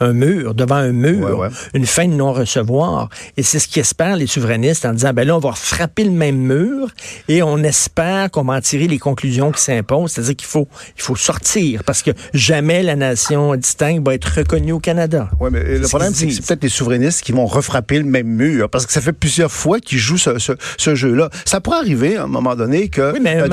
un, 0.00 0.12
mur, 0.12 0.54
devant 0.54 0.76
un 0.76 0.92
mur, 0.92 1.48
une 1.74 1.86
fin 1.86 2.06
de 2.06 2.12
non-recevoir. 2.12 3.08
Et 3.36 3.42
c'est 3.42 3.58
ce 3.58 3.68
qu'espèrent 3.68 4.16
les 4.16 4.26
souverainistes 4.26 4.84
en 4.84 4.92
disant, 4.92 5.12
ben 5.12 5.26
là, 5.26 5.36
on 5.36 5.40
va 5.40 5.52
frapper 5.52 6.04
le 6.04 6.10
même 6.10 6.36
mur 6.36 6.90
et 7.28 7.42
on 7.42 7.58
espère 7.58 8.30
qu'on 8.30 8.44
va 8.44 8.54
en 8.54 8.60
tirer 8.60 8.86
les 8.86 8.98
conclusions 8.98 9.47
qui 9.52 9.62
s'imposent. 9.62 10.12
C'est-à-dire 10.12 10.36
qu'il 10.36 10.48
faut, 10.48 10.68
il 10.96 11.02
faut 11.02 11.16
sortir 11.16 11.84
parce 11.84 12.02
que 12.02 12.10
jamais 12.34 12.82
la 12.82 12.96
nation 12.96 13.54
distincte 13.56 14.06
va 14.06 14.14
être 14.14 14.26
reconnue 14.26 14.72
au 14.72 14.80
Canada. 14.80 15.28
Oui, 15.40 15.50
mais 15.52 15.78
le 15.78 15.88
problème, 15.88 16.12
c'est 16.14 16.26
que 16.26 16.32
c'est 16.32 16.46
peut-être 16.46 16.62
les 16.62 16.68
souverainistes 16.68 17.22
qui 17.22 17.32
vont 17.32 17.46
refrapper 17.46 17.98
le 17.98 18.04
même 18.04 18.26
mur 18.26 18.68
parce 18.70 18.86
que 18.86 18.92
ça 18.92 19.00
fait 19.00 19.12
plusieurs 19.12 19.52
fois 19.52 19.80
qu'ils 19.80 19.98
jouent 19.98 20.18
ce, 20.18 20.38
ce, 20.38 20.94
jeu-là. 20.94 21.30
Ça 21.44 21.60
pourrait 21.60 21.78
arriver 21.78 22.16
à 22.16 22.24
un 22.24 22.26
moment 22.26 22.56
donné 22.56 22.88
que 22.88 23.12
oui, 23.12 23.20
mais 23.22 23.40
euh, 23.40 23.48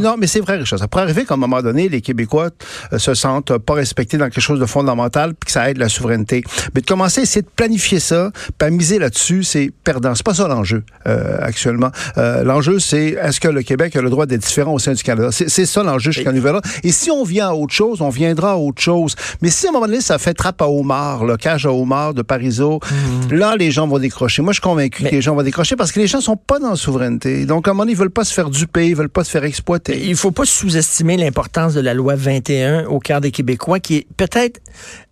Non, 0.00 0.16
mais 0.18 0.26
c'est 0.26 0.40
vrai, 0.40 0.56
Richard. 0.56 0.78
Ça 0.78 0.88
pourrait 0.88 1.04
arriver 1.04 1.24
qu'à 1.24 1.34
un 1.34 1.38
moment 1.38 1.62
donné, 1.62 1.88
les 1.88 2.00
Québécois 2.00 2.50
euh, 2.92 2.98
se 2.98 3.14
sentent 3.14 3.58
pas 3.58 3.74
respectés 3.74 4.16
dans 4.16 4.26
quelque 4.26 4.40
chose 4.40 4.60
de 4.60 4.66
fondamental 4.66 5.34
puis 5.34 5.46
que 5.46 5.52
ça 5.52 5.70
aide 5.70 5.78
la 5.78 5.88
souveraineté. 5.88 6.42
Mais 6.74 6.80
de 6.80 6.86
commencer 6.86 7.20
à 7.20 7.22
essayer 7.24 7.42
de 7.42 7.48
planifier 7.54 8.00
ça, 8.00 8.30
pas 8.58 8.70
miser 8.70 8.98
là-dessus, 8.98 9.44
c'est 9.44 9.70
perdant. 9.84 10.14
C'est 10.14 10.24
pas 10.24 10.34
ça 10.34 10.48
l'enjeu 10.48 10.82
euh, 11.06 11.38
actuellement. 11.40 11.90
l'enjeu, 12.16 12.78
c'est 12.78 13.16
est-ce 13.20 13.40
que 13.40 13.48
le 13.48 13.62
Québec 13.62 13.96
a 13.96 14.02
le 14.02 14.10
droit 14.10 14.26
d'être 14.26 14.42
différent 14.42 14.72
au 14.72 14.78
sein 14.78 14.92
du 14.92 15.02
Canada? 15.02 15.19
C'est 15.30 15.66
ça 15.66 15.82
l'enjeu 15.82 16.10
jusqu'à 16.10 16.32
nouvel 16.32 16.60
Et 16.82 16.92
si 16.92 17.10
on 17.10 17.24
vient 17.24 17.48
à 17.48 17.52
autre 17.52 17.74
chose, 17.74 18.00
on 18.00 18.08
viendra 18.08 18.52
à 18.52 18.56
autre 18.56 18.80
chose. 18.80 19.14
Mais 19.42 19.50
si 19.50 19.66
à 19.66 19.70
un 19.70 19.72
moment 19.72 19.86
donné, 19.86 20.00
ça 20.00 20.18
fait 20.18 20.34
trappe 20.34 20.62
à 20.62 20.68
homard, 20.68 21.24
le 21.24 21.36
cage 21.36 21.66
à 21.66 21.72
homard 21.72 22.14
de 22.14 22.22
Parizeau, 22.22 22.80
mhm. 22.90 23.38
là, 23.38 23.56
les 23.56 23.70
gens 23.70 23.86
vont 23.86 23.98
décrocher. 23.98 24.42
Moi, 24.42 24.52
je 24.52 24.60
suis 24.60 24.62
convaincu 24.62 25.04
que 25.04 25.08
les 25.08 25.22
gens 25.22 25.34
vont 25.34 25.42
décrocher 25.42 25.76
parce 25.76 25.92
que 25.92 26.00
les 26.00 26.06
gens 26.06 26.20
sont 26.20 26.36
pas 26.36 26.58
dans 26.58 26.70
la 26.70 26.76
souveraineté. 26.76 27.46
Donc, 27.46 27.68
à 27.68 27.70
un 27.70 27.74
moment 27.74 27.84
donné, 27.84 27.92
ils 27.92 27.98
veulent 27.98 28.10
pas 28.10 28.24
se 28.24 28.34
faire 28.34 28.50
duper, 28.50 28.88
ils 28.88 28.96
veulent 28.96 29.08
pas 29.08 29.24
se 29.24 29.30
faire 29.30 29.44
exploiter. 29.44 30.00
Il 30.06 30.16
faut 30.16 30.30
pas 30.30 30.44
sous-estimer 30.44 31.16
l'importance 31.16 31.74
de 31.74 31.80
la 31.80 31.94
loi 31.94 32.14
21 32.14 32.86
au 32.86 32.98
cœur 32.98 33.20
des 33.20 33.30
Québécois, 33.30 33.80
qui 33.80 33.96
est 33.96 34.06
peut-être 34.16 34.60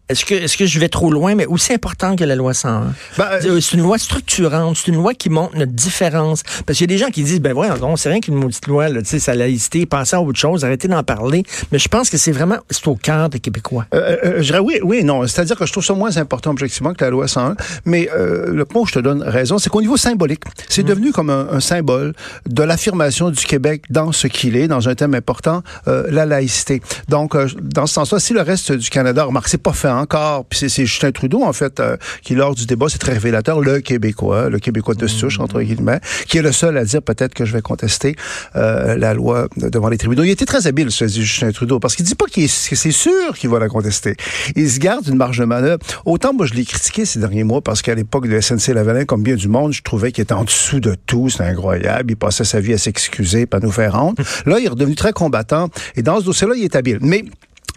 est-ce 0.08 0.24
que, 0.24 0.34
est-ce 0.34 0.56
que 0.56 0.64
je 0.64 0.78
vais 0.78 0.88
trop 0.88 1.10
loin, 1.10 1.34
mais 1.34 1.44
aussi 1.44 1.72
important 1.74 2.16
que 2.16 2.24
la 2.24 2.34
loi 2.34 2.54
101? 2.54 2.94
Ben, 3.18 3.24
euh, 3.44 3.60
c'est 3.60 3.76
une 3.76 3.82
loi 3.82 3.98
structurante, 3.98 4.78
c'est 4.78 4.88
une 4.88 4.96
loi 4.96 5.12
qui 5.12 5.28
montre 5.28 5.56
notre 5.56 5.72
différence. 5.72 6.42
Parce 6.64 6.78
qu'il 6.78 6.90
y 6.90 6.94
a 6.94 6.94
des 6.96 6.98
gens 6.98 7.10
qui 7.10 7.22
disent, 7.22 7.40
ben 7.40 7.52
voyons, 7.52 7.96
c'est 7.96 8.08
rien 8.08 8.20
qu'une 8.20 8.36
maudite 8.36 8.66
loi, 8.66 8.88
là, 8.88 9.02
tu 9.02 9.08
sais, 9.08 9.18
sa 9.18 9.34
laïcité, 9.34 9.84
pensez 9.84 10.16
à 10.16 10.22
autre 10.22 10.38
chose, 10.38 10.64
arrêtez 10.64 10.88
d'en 10.88 11.02
parler. 11.02 11.42
Mais 11.72 11.78
je 11.78 11.88
pense 11.88 12.08
que 12.08 12.16
c'est 12.16 12.32
vraiment, 12.32 12.56
c'est 12.70 12.88
au 12.88 12.94
cœur 12.94 13.28
des 13.28 13.38
Québécois. 13.38 13.84
Euh, 13.94 14.16
euh, 14.24 14.34
je 14.38 14.44
dirais 14.44 14.60
oui, 14.60 14.80
oui, 14.82 15.04
non. 15.04 15.26
C'est-à-dire 15.26 15.56
que 15.56 15.66
je 15.66 15.72
trouve 15.72 15.84
ça 15.84 15.92
moins 15.92 16.16
important 16.16 16.52
objectivement 16.52 16.94
que 16.94 17.04
la 17.04 17.10
loi 17.10 17.28
101. 17.28 17.56
Mais 17.84 18.08
le 18.14 18.64
point 18.64 18.82
où 18.82 18.86
je 18.86 18.94
te 18.94 18.98
donne 18.98 19.22
raison, 19.22 19.58
c'est 19.58 19.68
qu'au 19.68 19.82
niveau 19.82 19.98
symbolique, 19.98 20.42
c'est 20.68 20.84
mm. 20.84 20.86
devenu 20.86 21.12
comme 21.12 21.30
un, 21.30 21.60
symbole 21.60 22.14
de 22.46 22.62
l'affirmation 22.62 23.30
du 23.30 23.44
Québec 23.44 23.82
dans 23.90 24.12
ce 24.12 24.26
qu'il 24.26 24.56
est, 24.56 24.68
dans 24.68 24.88
un 24.88 24.94
thème 24.94 25.14
important, 25.14 25.62
la 25.86 26.24
laïcité. 26.24 26.80
Donc, 27.08 27.36
dans 27.60 27.86
ce 27.86 27.94
sens-là, 27.94 28.20
si 28.20 28.32
le 28.32 28.40
reste 28.40 28.72
du 28.72 28.88
Canada, 28.88 29.24
remarque, 29.24 29.48
c'est 29.48 29.62
pas 29.62 29.72
fait 29.72 29.88
encore, 29.98 30.44
puis 30.44 30.58
c'est 30.68 30.86
Justin 30.86 31.12
Trudeau, 31.12 31.42
en 31.42 31.52
fait, 31.52 31.80
euh, 31.80 31.96
qui, 32.22 32.34
lors 32.34 32.54
du 32.54 32.66
débat, 32.66 32.86
c'est 32.88 32.98
très 32.98 33.12
révélateur, 33.12 33.60
le 33.60 33.80
Québécois, 33.80 34.48
le 34.48 34.58
Québécois 34.58 34.94
de 34.94 35.06
souche, 35.06 35.40
entre 35.40 35.60
guillemets, 35.60 36.00
qui 36.26 36.38
est 36.38 36.42
le 36.42 36.52
seul 36.52 36.76
à 36.76 36.84
dire 36.84 37.02
peut-être 37.02 37.34
que 37.34 37.44
je 37.44 37.52
vais 37.52 37.62
contester 37.62 38.16
euh, 38.56 38.96
la 38.96 39.14
loi 39.14 39.48
devant 39.56 39.88
les 39.88 39.98
tribunaux. 39.98 40.24
Il 40.24 40.30
était 40.30 40.46
très 40.46 40.66
habile, 40.66 40.90
ce 40.90 41.06
Justin 41.06 41.52
Trudeau, 41.52 41.78
parce 41.80 41.96
qu'il 41.96 42.04
dit 42.04 42.14
pas 42.14 42.26
qu'il 42.26 42.46
que 42.46 42.76
c'est 42.76 42.90
sûr 42.90 43.34
qu'il 43.36 43.50
va 43.50 43.58
la 43.58 43.68
contester. 43.68 44.16
Il 44.56 44.70
se 44.70 44.78
garde 44.78 45.06
une 45.06 45.16
marge 45.16 45.38
de 45.38 45.44
manœuvre. 45.44 45.78
Autant, 46.04 46.32
moi, 46.32 46.46
je 46.46 46.54
l'ai 46.54 46.64
critiqué 46.64 47.04
ces 47.04 47.18
derniers 47.18 47.44
mois, 47.44 47.60
parce 47.60 47.82
qu'à 47.82 47.94
l'époque 47.94 48.28
de 48.28 48.40
SNC 48.40 48.74
Lavalin, 48.74 49.04
comme 49.04 49.22
bien 49.22 49.36
du 49.36 49.48
monde, 49.48 49.72
je 49.72 49.82
trouvais 49.82 50.12
qu'il 50.12 50.22
était 50.22 50.34
en 50.34 50.44
dessous 50.44 50.80
de 50.80 50.96
tout, 51.06 51.28
c'est 51.28 51.44
incroyable. 51.44 52.12
Il 52.12 52.16
passait 52.16 52.44
sa 52.44 52.60
vie 52.60 52.72
à 52.72 52.78
s'excuser, 52.78 53.46
pas 53.46 53.60
nous 53.60 53.72
faire 53.72 53.94
honte. 53.94 54.18
Là, 54.46 54.58
il 54.58 54.66
est 54.66 54.68
redevenu 54.68 54.94
très 54.94 55.12
combattant, 55.12 55.68
et 55.96 56.02
dans 56.02 56.20
ce 56.20 56.24
dossier-là, 56.24 56.54
il 56.56 56.64
est 56.64 56.76
habile. 56.76 56.98
Mais 57.00 57.24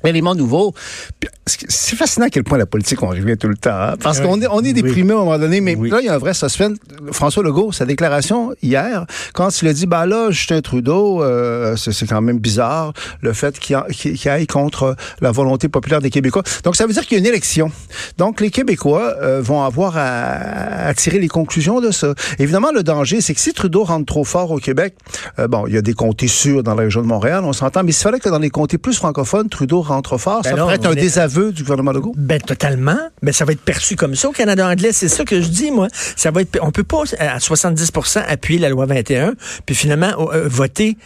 élément 0.10 0.36
nouveau. 0.36 0.74
C'est 1.46 1.96
fascinant 1.96 2.28
à 2.28 2.30
quel 2.30 2.44
point 2.44 2.58
la 2.58 2.66
politique, 2.66 3.02
on 3.04 3.10
revient 3.10 3.38
tout 3.38 3.48
le 3.48 3.58
temps. 3.58 3.72
Hein, 3.72 3.96
parce 4.02 4.20
qu'on 4.20 4.42
est, 4.42 4.48
on 4.48 4.62
est 4.62 4.74
déprimé 4.74 5.12
à 5.14 5.18
un 5.18 5.20
moment 5.20 5.40
donné, 5.40 5.62
mais 5.62 5.76
là, 5.76 6.00
il 6.00 6.06
y 6.06 6.10
a 6.10 6.14
un 6.14 6.18
vrai 6.18 6.34
suspense. 6.34 6.78
François 7.12 7.44
Legault, 7.44 7.72
sa 7.72 7.86
déclaration 7.86 8.54
hier, 8.62 9.06
quand 9.34 9.62
il 9.62 9.68
a 9.68 9.74
dit, 9.74 9.86
bah 9.86 10.06
là, 10.06 10.32
Justin 10.32 10.62
Trudeau, 10.62 11.24
euh, 11.24 11.76
c'est 11.76 12.08
quand 12.08 12.22
même 12.22 12.40
bizarre, 12.40 12.94
le 13.22 13.34
fait 13.34 13.60
qu'il 13.60 13.76
aille 14.26 14.48
contre 14.48 14.96
la 15.20 15.32
volonté 15.32 15.68
populaire 15.68 16.02
des 16.02 16.10
Québécois. 16.10 16.44
Donc, 16.64 16.76
ça 16.76 16.86
veut 16.86 16.94
dire 16.94 17.06
qu'il 17.06 17.14
y 17.14 17.16
a 17.18 17.20
une 17.20 17.28
élection. 17.28 17.72
Donc, 18.18 18.42
les 18.42 18.50
Québécois 18.50 19.16
euh, 19.22 19.42
vont 19.42 19.64
avoir 19.64 19.94
à, 19.98 20.94
tirer 20.96 21.20
les 21.20 21.28
conclusions 21.28 21.82
de 21.82 21.92
ça. 21.92 22.14
Évidemment, 22.40 22.72
le 22.72 22.84
danger, 22.84 23.22
c'est 23.22 23.34
que 23.34 23.40
si 23.40 23.54
Trudeau 23.54 23.84
rentre 23.84 24.06
trop 24.06 24.24
fort 24.24 24.52
au 24.52 24.58
Québec, 24.58 24.96
euh, 25.40 25.48
bon, 25.48 25.68
il 25.68 25.74
y 25.74 25.78
a 25.78 25.82
des 25.82 25.94
comtés 25.94 26.28
sûrs 26.28 26.64
dans 26.64 26.76
la 26.76 26.84
région 26.84 27.02
de 27.02 27.08
Montréal, 27.08 27.44
on 27.44 27.54
s'entend, 27.54 27.84
mais 27.84 27.92
s'il 27.92 28.04
fallait 28.04 28.20
que 28.20 28.30
dans 28.30 28.40
les 28.40 28.50
comtés 28.50 28.78
plus 28.78 28.96
francophones, 28.96 29.50
Trudeau 29.50 29.81
rentre 29.82 30.18
fort, 30.18 30.44
ça 30.44 30.52
ben 30.52 30.62
pourrait 30.62 30.76
être 30.76 30.88
un 30.88 30.94
désaveu 30.94 31.52
du 31.52 31.64
gouvernement 31.64 31.92
Legault? 31.92 32.14
Ben, 32.16 32.40
totalement. 32.40 32.98
Ben, 33.22 33.34
ça 33.34 33.46
va 33.46 33.54
être 33.54 33.62
perçu 33.62 33.96
comme 33.96 34.16
ça 34.16 34.30
au 34.30 34.32
Canada 34.32 34.68
anglais. 34.68 34.92
C'est 34.92 35.10
ça 35.10 35.26
que 35.26 35.42
je 35.42 35.48
dis, 35.48 35.72
moi. 35.72 35.88
Ça 36.16 36.32
va 36.32 36.42
être, 36.42 36.60
on 36.62 36.72
peut 36.72 36.84
pas, 36.84 37.04
à 37.20 37.38
70% 37.38 38.24
appuyer 38.28 38.60
la 38.60 38.70
loi 38.70 38.86
21, 38.86 39.34
puis 39.66 39.76
finalement, 39.76 40.12
euh, 40.34 40.48
voter 40.48 40.98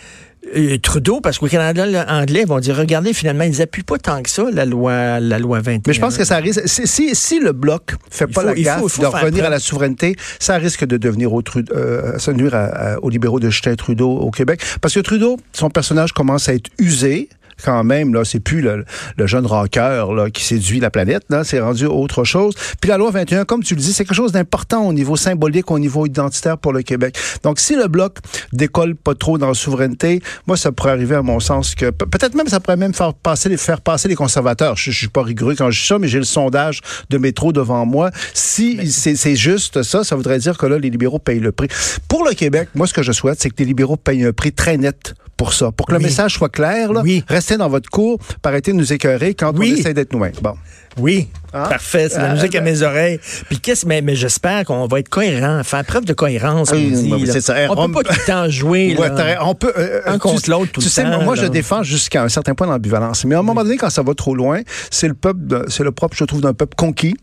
euh, 0.55 0.77
Trudeau, 0.77 1.21
parce 1.21 1.39
qu'au 1.39 1.47
Canada 1.47 2.05
anglais, 2.07 2.45
vont 2.45 2.59
dire, 2.59 2.75
regardez, 2.75 3.13
finalement, 3.13 3.43
ils 3.43 3.61
appuient 3.61 3.83
pas 3.83 3.97
tant 3.97 4.21
que 4.21 4.29
ça 4.29 4.45
la 4.51 4.65
loi, 4.65 5.19
la 5.19 5.39
loi 5.39 5.59
21. 5.59 5.81
Mais 5.87 5.93
je 5.93 5.99
pense 5.99 6.17
que 6.17 6.23
ça 6.23 6.37
risque, 6.37 6.61
si, 6.65 7.15
si, 7.15 7.39
le 7.39 7.51
bloc 7.51 7.95
fait 8.11 8.27
pas 8.27 8.43
la 8.43 8.53
gaffe 8.53 8.99
de 8.99 9.05
revenir 9.05 9.45
à 9.45 9.49
la 9.49 9.59
souveraineté, 9.59 10.15
ça 10.39 10.57
risque 10.57 10.85
de 10.85 10.97
devenir 10.97 11.33
au 11.33 11.41
euh, 11.71 12.17
ça 12.19 12.31
nuire 12.33 12.55
aux 13.01 13.09
libéraux 13.09 13.39
de 13.39 13.49
Justin 13.49 13.75
Trudeau 13.75 14.11
au 14.11 14.31
Québec. 14.31 14.61
Parce 14.81 14.93
que 14.93 14.99
Trudeau, 14.99 15.37
son 15.51 15.69
personnage 15.69 16.13
commence 16.13 16.47
à 16.47 16.53
être 16.53 16.69
usé 16.77 17.29
quand 17.63 17.83
même, 17.83 18.13
là, 18.13 18.25
c'est 18.25 18.39
plus 18.39 18.61
le, 18.61 18.85
jeune 19.25 19.45
rocker 19.45 20.05
là, 20.15 20.29
qui 20.29 20.43
séduit 20.43 20.79
la 20.79 20.89
planète, 20.89 21.23
là, 21.29 21.43
c'est 21.43 21.59
rendu 21.59 21.85
autre 21.85 22.23
chose. 22.23 22.53
Puis 22.81 22.89
la 22.89 22.97
loi 22.97 23.11
21, 23.11 23.45
comme 23.45 23.63
tu 23.63 23.75
le 23.75 23.81
dis, 23.81 23.93
c'est 23.93 24.05
quelque 24.05 24.15
chose 24.15 24.31
d'important 24.31 24.85
au 24.85 24.93
niveau 24.93 25.15
symbolique, 25.15 25.71
au 25.71 25.79
niveau 25.79 26.05
identitaire 26.05 26.57
pour 26.57 26.73
le 26.73 26.81
Québec. 26.81 27.17
Donc, 27.43 27.59
si 27.59 27.75
le 27.75 27.87
bloc 27.87 28.17
décolle 28.53 28.95
pas 28.95 29.15
trop 29.15 29.37
dans 29.37 29.49
la 29.49 29.53
souveraineté, 29.53 30.21
moi, 30.47 30.57
ça 30.57 30.71
pourrait 30.71 30.91
arriver 30.91 31.15
à 31.15 31.21
mon 31.21 31.39
sens 31.39 31.75
que 31.75 31.89
peut-être 31.89 32.35
même 32.35 32.47
ça 32.47 32.59
pourrait 32.59 32.77
même 32.77 32.93
faire 32.93 33.13
passer 33.13 33.49
les, 33.49 33.57
faire 33.57 33.81
passer 33.81 34.07
les 34.07 34.15
conservateurs. 34.15 34.75
Je, 34.75 34.91
je 34.91 34.97
suis 34.97 35.07
pas 35.07 35.23
rigoureux 35.23 35.55
quand 35.57 35.71
je 35.71 35.79
dis 35.79 35.87
ça, 35.87 35.99
mais 35.99 36.07
j'ai 36.07 36.19
le 36.19 36.25
sondage 36.25 36.81
de 37.09 37.17
métro 37.17 37.51
devant 37.51 37.85
moi. 37.85 38.11
Si 38.33 38.91
c'est 38.91 39.35
juste 39.35 39.83
ça, 39.83 40.03
ça 40.03 40.15
voudrait 40.15 40.39
dire 40.39 40.57
que 40.57 40.65
là, 40.65 40.77
les 40.77 40.89
libéraux 40.89 41.19
payent 41.19 41.39
le 41.39 41.51
prix. 41.51 41.67
Pour 42.07 42.25
le 42.25 42.33
Québec, 42.33 42.69
moi, 42.75 42.87
ce 42.87 42.93
que 42.93 43.03
je 43.03 43.11
souhaite, 43.11 43.41
c'est 43.41 43.49
que 43.49 43.55
les 43.59 43.65
libéraux 43.65 43.97
payent 43.97 44.25
un 44.25 44.33
prix 44.33 44.51
très 44.51 44.77
net 44.77 45.15
pour 45.37 45.53
ça, 45.53 45.71
pour 45.71 45.87
que 45.87 45.93
le 45.93 45.99
message 45.99 46.33
soit 46.33 46.49
clair. 46.49 46.93
Là, 46.93 47.01
oui. 47.03 47.23
Restez 47.27 47.57
dans 47.57 47.69
votre 47.69 47.89
cours, 47.89 48.17
pour 48.17 48.49
arrêter 48.49 48.71
de 48.71 48.77
nous 48.77 48.93
écœurer 48.93 49.33
quand 49.33 49.53
on 49.55 49.61
essaie 49.61 49.93
d'être 49.93 50.13
nous 50.13 50.23
Bon. 50.41 50.55
Oui, 50.97 51.27
hein? 51.53 51.67
parfait. 51.67 52.07
C'est 52.09 52.19
la 52.19 52.31
euh, 52.31 52.33
musique 52.35 52.55
à 52.55 52.61
mes 52.61 52.81
oreilles. 52.81 53.19
Puis 53.49 53.59
qu'est-ce, 53.59 53.85
mais, 53.85 54.01
mais 54.01 54.15
j'espère 54.15 54.63
qu'on 54.63 54.87
va 54.87 54.99
être 54.99 55.09
cohérent, 55.09 55.61
faire 55.63 55.83
preuve 55.83 56.05
de 56.05 56.13
cohérence. 56.13 56.71
Oui, 56.71 57.11
on, 57.11 57.41
ça. 57.41 57.53
on, 57.69 57.87
peut 57.87 58.01
pas 58.01 58.03
tout 58.13 58.19
le 58.19 58.25
temps 58.25 58.49
jouer. 58.49 58.95
on 59.41 59.55
peut 59.55 59.73
euh, 59.77 60.01
un 60.05 60.17
contre 60.17 60.49
l'autre 60.49 60.71
tout 60.71 60.81
tu 60.81 60.87
sais, 60.87 61.03
Moi, 61.03 61.35
je 61.35 61.47
défends 61.47 61.83
jusqu'à 61.83 62.23
un 62.23 62.29
certain 62.29 62.55
point 62.55 62.67
d'ambivalence. 62.67 63.25
Mais 63.25 63.35
à 63.35 63.39
un 63.39 63.43
moment 63.43 63.63
donné, 63.63 63.75
quand 63.75 63.89
ça 63.89 64.03
va 64.03 64.13
trop 64.13 64.35
loin, 64.35 64.61
c'est 64.89 65.09
le 65.09 65.15
peuple, 65.15 65.65
c'est 65.67 65.83
le 65.83 65.91
propre, 65.91 66.15
je 66.15 66.23
trouve, 66.23 66.41
d'un 66.41 66.53
peuple 66.53 66.75
conquis 66.77 67.17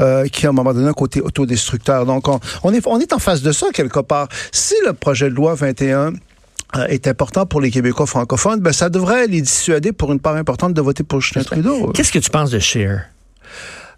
euh, 0.00 0.26
qui, 0.26 0.44
à 0.44 0.50
un 0.50 0.52
moment 0.52 0.74
donné, 0.74 0.88
un 0.88 0.92
côté 0.92 1.22
autodestructeur. 1.22 2.04
Donc, 2.04 2.28
on, 2.28 2.40
on, 2.62 2.74
est, 2.74 2.86
on 2.86 3.00
est 3.00 3.14
en 3.14 3.18
face 3.18 3.40
de 3.40 3.52
ça 3.52 3.68
quelque 3.72 4.00
part. 4.00 4.28
Si 4.52 4.74
le 4.84 4.92
projet 4.92 5.30
de 5.30 5.34
loi 5.34 5.54
21 5.54 5.96
euh, 5.96 6.10
est 6.88 7.06
important 7.06 7.46
pour 7.46 7.60
les 7.60 7.70
Québécois 7.70 8.06
francophones, 8.06 8.60
ben 8.60 8.72
ça 8.72 8.88
devrait 8.88 9.26
les 9.26 9.40
dissuader 9.40 9.92
pour 9.92 10.12
une 10.12 10.20
part 10.20 10.36
importante 10.36 10.74
de 10.74 10.80
voter 10.80 11.04
pour 11.04 11.20
Justin 11.20 11.42
Trudeau. 11.42 11.92
Qu'est-ce 11.92 12.12
que 12.12 12.18
tu 12.18 12.30
penses 12.30 12.50
de 12.50 12.58
Scheer? 12.58 13.08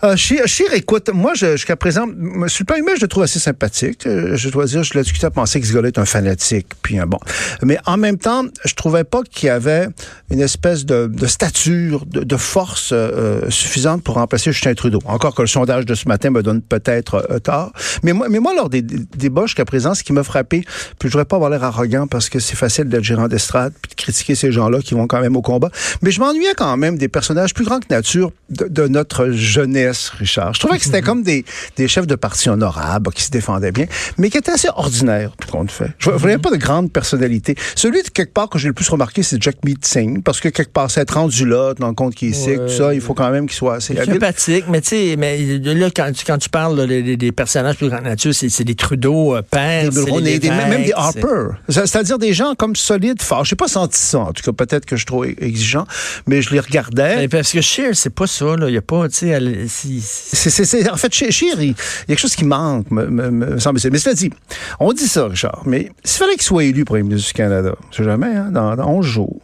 Euh, 0.05 0.17
Chir, 0.17 0.73
écoute, 0.75 1.11
moi, 1.13 1.33
jusqu'à 1.35 1.77
présent, 1.77 2.07
sur 2.49 2.63
le 2.63 2.65
plan 2.65 2.77
humain, 2.77 2.93
je 2.97 3.03
le 3.03 3.09
trouve 3.09 3.23
assez 3.23 3.39
sympathique. 3.39 4.07
Euh, 4.07 4.37
je 4.37 4.49
dois 4.51 4.67
dire, 4.67 4.83
je 4.83 4.95
l'ai 4.95 5.03
discuté 5.03 5.27
à 5.27 5.31
penser 5.31 5.61
que 5.61 5.67
ce 5.67 5.73
gars-là 5.73 5.89
est 5.89 5.99
un 5.99 6.05
fanatique. 6.05 6.69
Puis, 6.83 6.99
bon. 7.07 7.19
Mais 7.63 7.79
en 7.87 7.97
même 7.97 8.19
temps, 8.19 8.45
je 8.65 8.75
trouvais 8.75 9.05
pas 9.05 9.23
qu'il 9.23 9.47
y 9.47 9.51
avait 9.51 9.89
une 10.31 10.41
espèce 10.41 10.85
de, 10.85 11.07
de 11.07 11.27
stature, 11.27 12.05
de, 12.07 12.21
de 12.25 12.37
force 12.37 12.91
euh, 12.93 13.49
suffisante 13.49 14.03
pour 14.03 14.17
remplacer 14.17 14.53
Justin 14.53 14.75
Trudeau. 14.75 14.99
Encore 15.07 15.35
que 15.35 15.43
le 15.43 15.49
sondage 15.49 15.87
de 15.87 15.95
ce 15.95 16.09
matin 16.09 16.31
me 16.31 16.43
donne 16.43 16.61
peut-être 16.61 17.27
euh, 17.31 17.39
tort. 17.39 17.73
Mais 18.03 18.13
moi, 18.13 18.29
mais 18.29 18.39
moi, 18.39 18.55
lors 18.55 18.69
des, 18.69 18.83
des 18.83 18.99
débats 19.17 19.47
jusqu'à 19.47 19.65
présent, 19.65 19.95
ce 19.95 20.03
qui 20.03 20.13
m'a 20.13 20.25
frappé, 20.25 20.63
puis 20.99 21.09
je 21.09 21.13
voudrais 21.13 21.25
pas 21.25 21.37
avoir 21.37 21.51
l'air 21.51 21.65
arrogant 21.65 22.07
parce 22.07 22.29
que 22.29 22.39
c'est 22.39 22.57
facile 22.57 22.85
d'être 22.85 23.05
gérant 23.05 23.29
d'estrade 23.29 23.73
puis 23.81 23.91
de 23.91 23.95
critiquer 23.95 24.35
ces 24.35 24.53
gens-là 24.53 24.81
qui 24.81 24.95
vont 24.95 25.07
quand 25.07 25.21
même 25.21 25.37
au 25.37 25.43
combat. 25.43 25.71
Mais 26.03 26.11
je 26.11 26.21
m'ennuyais 26.21 26.55
quand 26.55 26.77
même 26.77 26.99
des 26.99 27.09
personnages 27.09 27.55
plus 27.55 27.65
grands 27.65 27.81
que 27.81 27.87
nature 27.89 28.31
de, 28.51 28.67
de 28.69 28.89
notre 28.89 29.31
jeunesse 29.31 29.86
Richard. 30.19 30.55
Je 30.55 30.61
trouvais 30.61 30.79
que 30.79 30.85
c'était 30.85 31.03
comme 31.03 31.23
des, 31.23 31.45
des 31.77 31.89
chefs 31.89 32.07
de 32.07 32.15
parti 32.15 32.49
honorables 32.49 33.13
qui 33.13 33.23
se 33.23 33.31
défendaient 33.31 33.73
bien, 33.73 33.87
mais 34.19 34.31
qui 34.31 34.39
étaient 34.39 34.53
assez 34.53 34.69
ordinaires, 34.75 35.33
tout 35.41 35.51
compte 35.51 35.71
fait. 35.71 35.91
Je 35.99 36.11
ne 36.11 36.17
voyais 36.17 36.39
pas 36.39 36.51
de 36.51 36.57
grande 36.57 36.93
personnalité. 36.93 37.55
Celui, 37.75 38.03
de 38.03 38.09
quelque 38.09 38.33
part, 38.33 38.49
que 38.49 38.59
j'ai 38.59 38.69
le 38.69 38.75
plus 38.75 38.89
remarqué, 38.89 39.23
c'est 39.23 39.43
Jack 39.43 39.57
Meeting, 39.65 40.23
parce 40.23 40.41
que 40.41 40.49
quelque 40.49 40.73
part, 40.73 40.91
c'est 40.91 41.09
rendu 41.11 41.47
là, 41.47 41.75
dans 41.75 41.89
le 41.89 41.95
compte 41.95 42.15
qu'il 42.15 42.31
est 42.31 42.33
sick, 42.33 42.57
tout 42.57 42.69
ça, 42.69 42.95
il 42.95 43.01
faut 43.01 43.15
quand 43.15 43.31
même 43.31 43.47
qu'il 43.47 43.57
soit 43.57 43.77
assez 43.77 43.95
sympathique, 43.95 44.65
mais 44.69 44.81
tu 44.81 44.89
sais, 44.89 45.17
mais 45.19 45.59
là, 45.59 45.91
quand, 45.95 46.11
quand 46.27 46.39
tu 46.39 46.49
parles 46.49 46.87
des, 46.87 47.33
personnages 47.33 47.77
plus 47.77 47.89
grande 47.89 48.05
nature, 48.05 48.35
c'est 48.35 48.65
des 48.65 48.75
Trudeau, 48.75 49.35
euh, 49.35 49.43
père, 49.43 49.91
des, 49.91 50.39
des, 50.39 50.51
même 50.51 50.85
des 50.85 50.93
Harper. 50.95 51.57
C'est-à-dire 51.69 52.19
des 52.19 52.33
gens 52.33 52.55
comme 52.55 52.77
solides, 52.77 53.23
forts. 53.23 53.45
Je 53.45 53.55
n'ai 53.55 53.57
pas 53.57 53.69
senti 53.69 53.99
ça, 53.99 54.19
en 54.21 54.33
tout 54.33 54.43
cas, 54.43 54.53
peut-être 54.53 54.85
que 54.87 54.97
je 54.97 55.01
suis 55.01 55.07
trop 55.07 55.25
exigeant, 55.25 55.87
mais 56.27 56.43
je 56.43 56.53
les 56.53 56.61
regardais. 56.61 57.29
parce 57.29 57.53
que 57.53 57.61
Shear, 57.61 57.95
c'est 57.95 58.15
pas 58.15 58.27
ça, 58.27 58.57
là. 58.57 58.69
Il 58.69 58.73
n'y 58.73 58.79
a 58.79 58.83
pas, 58.83 59.09
tu 59.09 59.17
sais, 59.17 59.35
c'est, 59.77 60.91
en 60.91 60.97
fait, 60.97 61.13
chez, 61.13 61.29
il 61.29 61.69
y 61.69 61.71
a 61.71 61.75
quelque 62.07 62.19
chose 62.19 62.37
qui 62.37 62.45
manque, 62.45 62.91
me, 62.91 63.07
me, 63.07 63.31
me 63.31 63.59
semble 63.59 63.81
Mais 63.91 63.99
cela 63.99 64.15
dit, 64.15 64.31
on 64.81 64.93
dit 64.93 65.09
ça, 65.09 65.27
Richard, 65.27 65.63
mais 65.67 65.91
s'il 66.05 66.19
fallait 66.19 66.35
qu'il 66.35 66.43
soit 66.43 66.65
élu 66.65 66.85
premier 66.85 67.03
ministre 67.03 67.29
du 67.29 67.35
Canada, 67.35 67.75
je 67.91 67.97
sais 67.99 68.05
jamais, 68.05 68.35
hein, 68.35 68.51
dans, 68.51 68.77
dans 68.77 68.89
11 68.89 69.05
jours, 69.05 69.41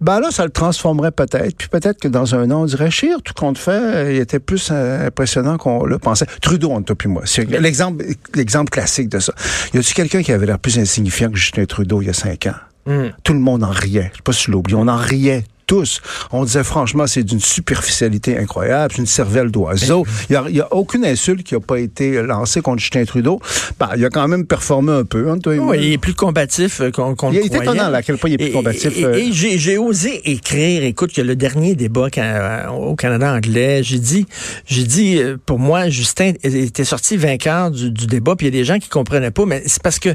ben 0.00 0.20
là, 0.20 0.30
ça 0.30 0.44
le 0.44 0.50
transformerait 0.50 1.12
peut-être, 1.12 1.56
puis 1.56 1.68
peut-être 1.68 2.00
que 2.00 2.08
dans 2.08 2.34
un 2.34 2.50
an, 2.50 2.62
on 2.62 2.66
dirait, 2.66 2.90
Chir, 2.90 3.22
tout 3.22 3.34
compte 3.34 3.58
fait, 3.58 4.14
il 4.14 4.20
était 4.20 4.40
plus 4.40 4.68
euh, 4.70 5.06
impressionnant 5.06 5.58
qu'on 5.58 5.84
le 5.84 5.98
pensait. 5.98 6.26
Trudeau, 6.40 6.78
ne 6.78 6.94
plus 6.94 7.08
moi. 7.08 7.22
C'est 7.24 7.44
l'exemple, 7.44 8.04
l'exemple 8.34 8.70
classique 8.70 9.08
de 9.08 9.18
ça. 9.18 9.32
Y 9.72 9.78
a-tu 9.78 9.94
quelqu'un 9.94 10.22
qui 10.22 10.32
avait 10.32 10.46
l'air 10.46 10.58
plus 10.58 10.78
insignifiant 10.78 11.30
que 11.30 11.36
Justin 11.36 11.64
Trudeau 11.64 12.02
il 12.02 12.06
y 12.06 12.10
a 12.10 12.14
cinq 12.14 12.46
ans? 12.46 12.54
Hmm. 12.86 13.08
Tout 13.22 13.32
le 13.32 13.38
monde 13.38 13.64
en 13.64 13.70
riait. 13.70 14.10
Je 14.12 14.18
sais 14.18 14.22
pas 14.22 14.32
si 14.32 14.44
je 14.44 14.50
l'oublie. 14.50 14.74
On 14.74 14.88
en 14.88 14.96
riait 14.96 15.44
tous. 15.66 16.00
On 16.32 16.44
disait 16.44 16.64
franchement, 16.64 17.06
c'est 17.06 17.22
d'une 17.22 17.40
superficialité 17.40 18.38
incroyable, 18.38 18.94
c'est 18.94 19.00
une 19.00 19.06
cervelle 19.06 19.50
d'oiseau. 19.50 20.04
Il 20.30 20.38
n'y 20.52 20.60
a, 20.60 20.72
aucune 20.72 21.04
insulte 21.04 21.42
qui 21.42 21.54
n'a 21.54 21.60
pas 21.60 21.78
été 21.78 22.22
lancée 22.22 22.60
contre 22.60 22.80
Justin 22.80 23.04
Trudeau. 23.04 23.40
Ben, 23.78 23.90
il 23.96 24.04
a 24.04 24.10
quand 24.10 24.26
même 24.28 24.46
performé 24.46 24.92
un 24.92 25.04
peu. 25.04 25.30
Hein, 25.30 25.38
oui, 25.46 25.78
il 25.78 25.92
est 25.92 25.98
plus 25.98 26.14
combatif 26.14 26.80
euh, 26.80 26.90
qu'on 26.90 27.14
qu 27.14 27.26
Il 27.32 27.38
est 27.38 27.54
étonnant 27.54 27.92
à 27.92 28.02
quel 28.02 28.18
point 28.18 28.30
il 28.30 28.34
est 28.34 28.38
plus 28.38 28.52
combatif. 28.52 28.96
Et, 28.96 29.04
euh. 29.04 29.30
j'ai 29.32 29.78
osé 29.78 30.30
écrire, 30.30 30.84
écoute, 30.84 31.12
que 31.12 31.20
le 31.20 31.36
dernier 31.36 31.74
débat 31.74 32.08
euh, 32.18 32.68
au 32.68 32.94
Canada 32.94 33.32
anglais, 33.32 33.82
j'ai 33.82 33.98
dit, 33.98 34.26
j'ai 34.66 34.84
dit, 34.84 35.20
pour 35.46 35.58
moi, 35.58 35.88
Justin 35.88 36.32
était 36.42 36.84
sorti 36.84 37.16
vainqueur 37.16 37.70
du, 37.70 37.90
du 37.90 38.06
débat, 38.06 38.36
puis 38.36 38.46
il 38.46 38.54
y 38.54 38.56
a 38.56 38.60
des 38.60 38.64
gens 38.64 38.78
qui 38.78 38.88
comprenaient 38.88 39.30
pas, 39.30 39.46
mais 39.46 39.62
c'est 39.66 39.82
parce 39.82 39.98
que 39.98 40.10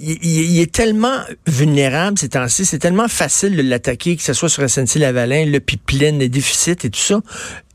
il, 0.00 0.60
est 0.60 0.72
tellement 0.72 1.20
vulnérable 1.46 2.18
ces 2.18 2.30
temps-ci, 2.30 2.64
c'est 2.64 2.78
tellement 2.78 3.08
facile 3.08 3.56
de 3.56 3.62
l'attaquer, 3.62 4.16
que 4.16 4.22
ce 4.22 4.32
soit 4.32 4.48
sur 4.48 4.62
SNC-Lavalin, 4.62 5.44
le 5.46 5.60
pipeline, 5.60 6.18
les 6.18 6.28
déficits 6.28 6.70
et 6.70 6.90
tout 6.90 6.98
ça. 6.98 7.20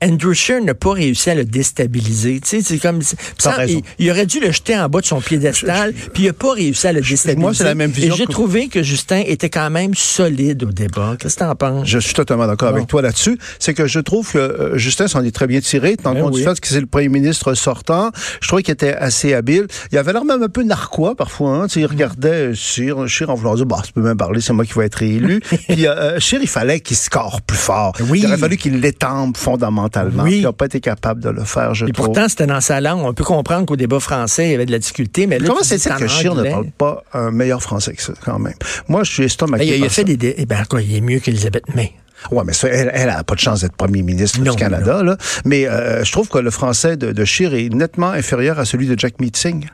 Andrew 0.04 0.34
Scheer 0.34 0.62
n'a 0.62 0.74
pas 0.74 0.92
réussi 0.92 1.30
à 1.30 1.36
le 1.36 1.46
déstabiliser. 1.46 2.42
Tu 2.42 2.50
sais, 2.50 2.62
c'est 2.62 2.78
comme 2.78 3.02
ça, 3.02 3.66
il, 4.00 4.12
aurait 4.12 4.26
dû 4.26 4.40
le 4.40 4.52
jeter 4.52 4.78
en 4.78 4.90
bas 4.90 5.00
de 5.00 5.06
son 5.06 5.22
piédestal, 5.22 5.94
puis 6.14 6.24
il 6.24 6.26
n'a 6.28 6.34
pas 6.34 6.54
réussi 6.54 6.88
à 6.88 6.94
le 6.94 7.02
déstabiliser. 7.02 7.42
Moi, 7.42 7.54
c'est 7.54 7.64
la 7.64 7.76
même 7.76 7.92
vision. 7.92 8.14
Et 8.14 8.18
j'ai 8.18 8.26
trouvé 8.26 8.68
que 8.68 8.84
Justin 8.84 9.24
était 9.26 9.50
quand 9.50 9.70
même 9.70 9.94
solide 9.96 10.64
au 10.64 10.72
débat. 10.72 11.16
Qu'est-ce 11.20 11.36
que 11.36 11.44
tu 11.44 11.46
en 11.46 11.56
penses? 11.56 11.88
Je 11.88 12.00
suis 12.00 12.14
totalement 12.14 12.48
d'accord 12.48 12.70
avec 12.70 12.88
toi 12.88 13.02
là-dessus. 13.02 13.38
C'est 13.60 13.74
que 13.74 13.88
je 13.88 14.00
trouve 14.00 14.32
que 14.32 14.38
euh, 14.38 14.78
Justin 14.78 15.08
s'en 15.08 15.24
est 15.24 15.32
très 15.32 15.48
bien 15.48 15.62
tiré, 15.62 15.96
tant 15.96 16.14
ben 16.14 16.24
compte 16.24 16.34
du 16.34 16.44
fait 16.44 16.60
que 16.60 16.68
c'est 16.68 16.82
le 16.82 16.86
premier 16.86 17.10
ministre 17.10 17.54
sortant. 17.54 18.12
Je 18.42 18.48
trouvais 18.48 18.64
qu'il 18.64 18.74
était 18.74 18.94
assez 18.94 19.34
habile. 19.34 19.68
Il 19.92 19.98
avait 19.98 20.14
l'air 20.14 20.26
même 20.26 20.44
un 20.44 20.50
peu 20.50 20.64
narquois 20.64 21.16
parfois. 21.16 21.56
Hein. 21.56 21.68
Tu 21.68 21.76
sais, 21.76 21.80
il 21.82 21.86
regardait 21.86 22.54
Scheer, 22.54 23.08
Scheer 23.08 23.30
en 23.30 23.36
voulant 23.36 23.56
dire, 23.56 23.66
bah, 23.66 23.82
tu 23.86 23.94
peux 23.94 24.02
même 24.02 24.18
parler, 24.18 24.42
c'est 24.42 24.54
moi 24.54 24.66
qui 24.66 24.74
vais 24.74 24.86
être 24.86 24.96
réélu. 24.96 25.42
puis 25.70 25.88
euh, 25.88 26.20
Scheer, 26.20 26.40
il 26.42 26.50
fallait 26.50 26.80
qu'il 26.80 26.98
score 26.98 27.42
plus 27.42 27.58
fort. 27.58 27.94
Oui. 28.10 28.20
Il 28.20 28.28
aurait 28.28 28.38
fallu 28.38 28.58
qu'il 28.58 28.80
l'étampe 28.80 29.38
fondamentalement 29.38 29.93
oui. 29.96 30.38
Il 30.38 30.44
n'a 30.44 30.54
pas 30.54 30.66
été 30.66 30.80
capable 30.80 31.22
de 31.22 31.30
le 31.30 31.44
faire, 31.44 31.74
je 31.74 31.86
Et 31.86 31.94
pourtant, 31.94 32.28
c'était 32.28 32.48
dans 32.48 32.62
sa 32.62 32.82
langue. 32.82 33.02
On 33.04 33.14
peut 33.14 33.24
comprendre 33.24 33.66
qu'au 33.66 33.76
débat 33.76 34.00
français, 34.00 34.48
il 34.48 34.52
y 34.52 34.56
avait 34.56 34.66
de 34.66 34.72
la 34.72 34.80
difficulté. 34.80 35.28
Mais 35.28 35.40
comment 35.40 35.64
c'est 35.64 35.78
que 35.78 36.08
Scheer 36.08 36.36
ne 36.36 36.50
parle 36.50 36.72
pas 36.72 37.04
un 37.14 37.32
meilleur 37.32 37.62
français 37.62 37.94
que 37.94 38.02
ça, 38.02 38.14
quand 38.24 38.40
même? 38.40 38.56
Moi, 38.88 39.04
je 39.04 39.12
suis 39.12 39.24
estomaqué. 39.24 39.78
Il, 39.78 39.84
a 39.84 39.90
fait 39.90 40.04
des. 40.04 40.36
Eh 40.38 40.46
ben, 40.46 40.64
quoi, 40.70 40.82
il 40.82 40.96
est 40.96 41.02
mieux 41.02 41.20
qu'Elisabeth 41.20 41.74
May. 41.76 41.94
Oui, 42.32 42.44
mais 42.46 42.54
elle, 42.70 42.92
elle 42.94 43.10
a 43.10 43.24
pas 43.24 43.36
de 43.36 43.40
chance 43.40 43.62
d'être 43.62 43.76
premier 43.76 44.02
ministre 44.02 44.40
du 44.40 44.50
Canada. 44.52 45.04
Là. 45.04 45.18
Mais 45.46 45.68
euh, 45.68 46.04
je 46.04 46.12
trouve 46.12 46.30
que 46.30 46.38
le 46.38 46.52
français 46.52 46.96
de, 46.96 47.12
de 47.12 47.26
Scheer 47.26 47.54
est 47.54 47.74
nettement 47.74 48.12
inférieur 48.12 48.60
à 48.60 48.66
celui 48.66 48.88
de 48.88 48.98
Jack 48.98 49.20
Meeting. 49.20 49.68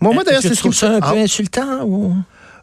Moi, 0.00 0.12
moi 0.12 0.24
d'ailleurs, 0.24 0.42
c'est 0.42 0.54
ce 0.54 0.62
que 0.62 0.72
ça 0.72 0.96
un 0.96 1.00
peu 1.00 1.06
ah. 1.16 1.22
insultant 1.22 1.84
ou? 1.84 2.14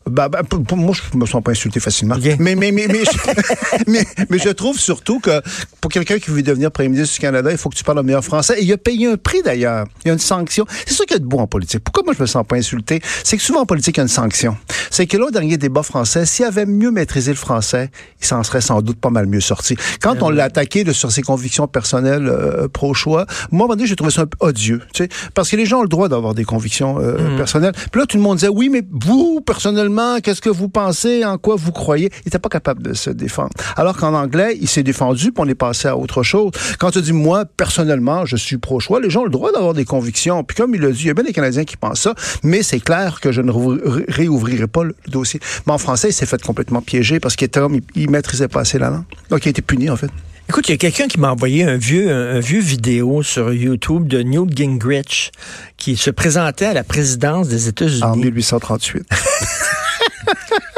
Bah, 0.10 0.30
bah 0.30 0.42
pour, 0.44 0.78
moi, 0.78 0.94
je 0.94 1.18
me 1.18 1.25
sens 1.25 1.44
pas 1.44 1.51
insulté 1.51 1.80
facilement. 1.80 2.16
Mais, 2.39 2.56
mais, 2.56 2.72
mais, 2.72 2.88
mais, 3.88 4.06
mais, 4.30 4.39
je 4.39 4.50
trouve 4.50 4.78
surtout 4.80 5.20
que 5.20 5.42
pour 5.82 5.92
quelqu'un 5.92 6.20
qui 6.20 6.32
veut 6.32 6.42
devenir 6.42 6.72
premier 6.72 6.89
ministre 6.89 7.16
du 7.16 7.22
Canada, 7.22 7.51
il 7.51 7.58
faut 7.58 7.70
que 7.70 7.75
tu 7.75 7.84
parles 7.84 7.98
le 7.98 8.04
meilleur 8.04 8.24
français. 8.24 8.60
Et 8.60 8.63
il 8.63 8.74
a 8.74 8.78
payé 8.78 9.08
un 9.08 9.18
prix 9.18 9.42
d'ailleurs. 9.44 9.86
Il 10.04 10.08
y 10.08 10.12
a 10.12 10.13
une 10.13 10.20
sanction. 10.20 10.66
C'est 10.86 10.94
ça 10.94 11.06
qu'il 11.06 11.16
y 11.16 11.18
a 11.18 11.20
de 11.20 11.25
beau 11.25 11.39
en 11.39 11.48
politique. 11.48 11.82
Pourquoi 11.84 12.04
moi 12.04 12.13
je 12.18 12.22
me 12.22 12.28
sens 12.28 12.46
pas 12.48 12.56
insulté? 12.56 13.01
C'est 13.24 13.38
que 13.38 13.44
souvent 13.44 13.62
en 13.62 13.66
politique, 13.66 13.98
il 13.98 14.00
y 14.00 14.01
a 14.01 14.04
une 14.04 14.10
sanction. 14.10 14.58
C'est 14.89 15.06
que 15.06 15.18
là, 15.18 15.25
au 15.25 15.32
dernier 15.32 15.58
débat 15.58 15.84
français, 15.84 16.25
s'il 16.25 16.46
avait 16.46 16.66
mieux 16.66 16.92
maîtrisé 16.92 17.32
le 17.32 17.38
français, 17.38 17.89
il 18.22 18.25
s'en 18.25 18.44
serait 18.44 18.62
sans 18.62 18.82
doute 18.82 19.00
pas 19.00 19.10
mal 19.10 19.28
mieux 19.28 19.42
sorti. 19.42 19.75
Quand 20.01 20.22
on 20.22 20.30
l'a 20.30 20.46
attaqué 20.46 20.84
de, 20.84 20.92
sur 20.92 21.12
ses 21.12 21.22
convictions 21.22 21.68
personnelles 21.68 22.28
euh, 22.28 22.68
pro-choix, 22.68 23.25
moi, 23.51 23.63
à 23.63 23.66
un 23.66 23.68
moment 23.68 23.75
donné, 23.75 23.88
j'ai 23.88 23.96
trouvé 23.96 24.12
ça 24.12 24.22
un 24.22 24.25
peu 24.25 24.38
odieux. 24.39 24.82
Tu 24.94 25.04
sais, 25.04 25.10
parce 25.34 25.50
que 25.50 25.56
les 25.56 25.66
gens 25.66 25.80
ont 25.80 25.84
le 25.84 25.89
droit 25.89 26.10
d'avoir 26.10 26.34
des 26.34 26.46
convictions 26.46 27.00
euh, 27.00 27.34
mm. 27.34 27.38
personnelles. 27.38 27.74
Puis 27.92 28.00
là, 28.00 28.06
tout 28.08 28.18
le 28.18 28.24
monde 28.24 28.38
disait, 28.38 28.50
oui, 28.50 28.70
mais 28.70 28.84
vous, 28.89 29.42
personnellement, 29.42 29.99
qu'est-ce 30.24 30.41
que 30.41 30.50
vous 30.50 30.70
pensez, 30.70 31.25
en 31.25 31.38
quoi 31.38 31.56
vous 31.56 31.72
croyez? 31.72 32.10
Il 32.20 32.27
n'était 32.27 32.39
pas 32.39 32.50
capable 32.50 32.84
de 32.84 32.94
se 32.94 33.10
défendre. 33.10 33.51
Alors 33.75 33.98
qu'en 33.98 34.13
anglais, 34.13 34.58
il 34.60 34.68
s'est 34.68 34.84
défendu, 34.84 35.32
puis 35.32 35.44
on 35.46 35.48
est 35.48 35.56
passé 35.56 35.88
à 35.88 35.98
autre 35.98 36.24
chose. 36.24 36.51
Quand 36.77 36.91
tu 36.91 37.01
dis, 37.01 37.13
moi, 37.13 37.46
personnellement, 37.46 38.25
je 38.25 38.36
suis 38.36 38.58
pro-choix, 38.58 39.00
les 39.00 39.10
gens 39.10 39.22
ont 39.22 39.25
le 39.25 39.29
droit 39.29 39.51
d'avoir 39.51 39.74
des 39.74 39.86
convictions. 39.86 40.44
Puis 40.44 40.56
comme 40.56 40.75
il 40.75 40.82
l'a 40.82 40.91
dit, 40.91 41.01
il 41.03 41.08
y 41.08 41.10
a 41.10 41.13
bien 41.13 41.24
des 41.24 41.34
Canadiens 41.34 41.65
qui 41.65 41.77
pensent 41.77 42.01
ça, 42.01 42.13
mais 42.44 42.63
c'est 42.63 42.79
clair 42.79 43.20
que 43.20 43.32
je 43.32 43.41
ne 43.41 43.51
réouvrirai 43.51 44.68
pas 44.68 44.84
le 44.84 44.96
dossier. 45.08 45.39
Mais 45.68 45.74
en 45.74 45.77
français, 45.77 46.10
il 46.10 46.13
s'est 46.13 46.25
fait 46.25 46.41
complètement 46.41 46.82
piéger 46.82 47.20
parce 47.20 47.36
qu'il 47.36 47.46
était 47.46 47.60
homme, 47.60 47.79
il, 47.96 48.10
maîtrisait 48.10 48.48
pas 48.48 48.62
assez 48.62 48.79
la 48.79 48.89
langue. 48.89 49.03
Donc, 49.29 49.46
il 49.46 49.50
a 49.50 49.51
été 49.51 49.62
puni, 49.62 49.89
en 49.89 49.96
fait. 49.96 50.10
Écoute, 50.50 50.68
il 50.68 50.72
y 50.72 50.74
a 50.74 50.77
quelqu'un 50.77 51.08
qui 51.08 51.20
m'a 51.20 51.32
envoyé 51.32 51.63
un 51.63 51.77
vieux, 51.77 52.10
un, 52.10 52.39
vieux 52.39 52.60
vidéo 52.60 53.22
sur 53.22 53.53
YouTube 53.53 54.08
de 54.08 54.24
Newt 54.24 54.58
Gingrich 54.58 55.32
qui 55.77 55.96
se 55.96 56.10
présentait 56.10 56.65
à 56.65 56.74
la 56.74 56.84
présidence 56.84 57.48
des 57.50 57.68
États-Unis. 57.68 58.01
En 58.01 58.15
1838. 58.15 59.08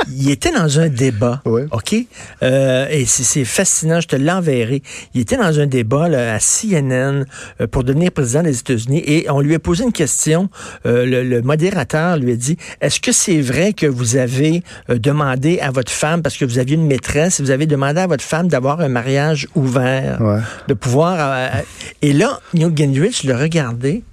il 0.09 0.29
était 0.29 0.51
dans 0.51 0.79
un 0.79 0.89
débat, 0.89 1.41
OK? 1.45 1.95
Euh, 2.43 2.87
et 2.89 3.05
c'est 3.05 3.45
fascinant, 3.45 4.01
je 4.01 4.07
te 4.07 4.15
l'enverrai. 4.15 4.81
Il 5.13 5.21
était 5.21 5.37
dans 5.37 5.59
un 5.59 5.67
débat 5.67 6.09
là, 6.09 6.35
à 6.35 6.39
CNN 6.39 7.25
euh, 7.59 7.67
pour 7.67 7.83
devenir 7.83 8.11
président 8.11 8.43
des 8.43 8.59
États-Unis 8.59 9.03
et 9.05 9.29
on 9.29 9.39
lui 9.39 9.55
a 9.55 9.59
posé 9.59 9.83
une 9.83 9.91
question. 9.91 10.49
Euh, 10.85 11.05
le, 11.05 11.41
modérateur 11.41 12.17
lui 12.17 12.33
a 12.33 12.35
dit, 12.35 12.57
est-ce 12.81 12.99
que 12.99 13.11
c'est 13.11 13.41
vrai 13.41 13.73
que 13.73 13.87
vous 13.87 14.15
avez 14.15 14.63
demandé 14.89 15.59
à 15.59 15.71
votre 15.71 15.91
femme, 15.91 16.21
parce 16.21 16.37
que 16.37 16.45
vous 16.45 16.59
aviez 16.59 16.75
une 16.75 16.85
maîtresse, 16.85 17.41
vous 17.41 17.51
avez 17.51 17.65
demandé 17.65 17.99
à 17.99 18.07
votre 18.07 18.23
femme 18.23 18.47
d'avoir 18.47 18.79
un 18.79 18.89
mariage 18.89 19.47
ouvert, 19.55 20.19
de 20.67 20.73
pouvoir... 20.73 21.63
et 22.01 22.13
là, 22.13 22.39
Newt 22.53 22.77
Gingrich 22.77 23.23
le 23.23 23.35
regardait, 23.35 24.03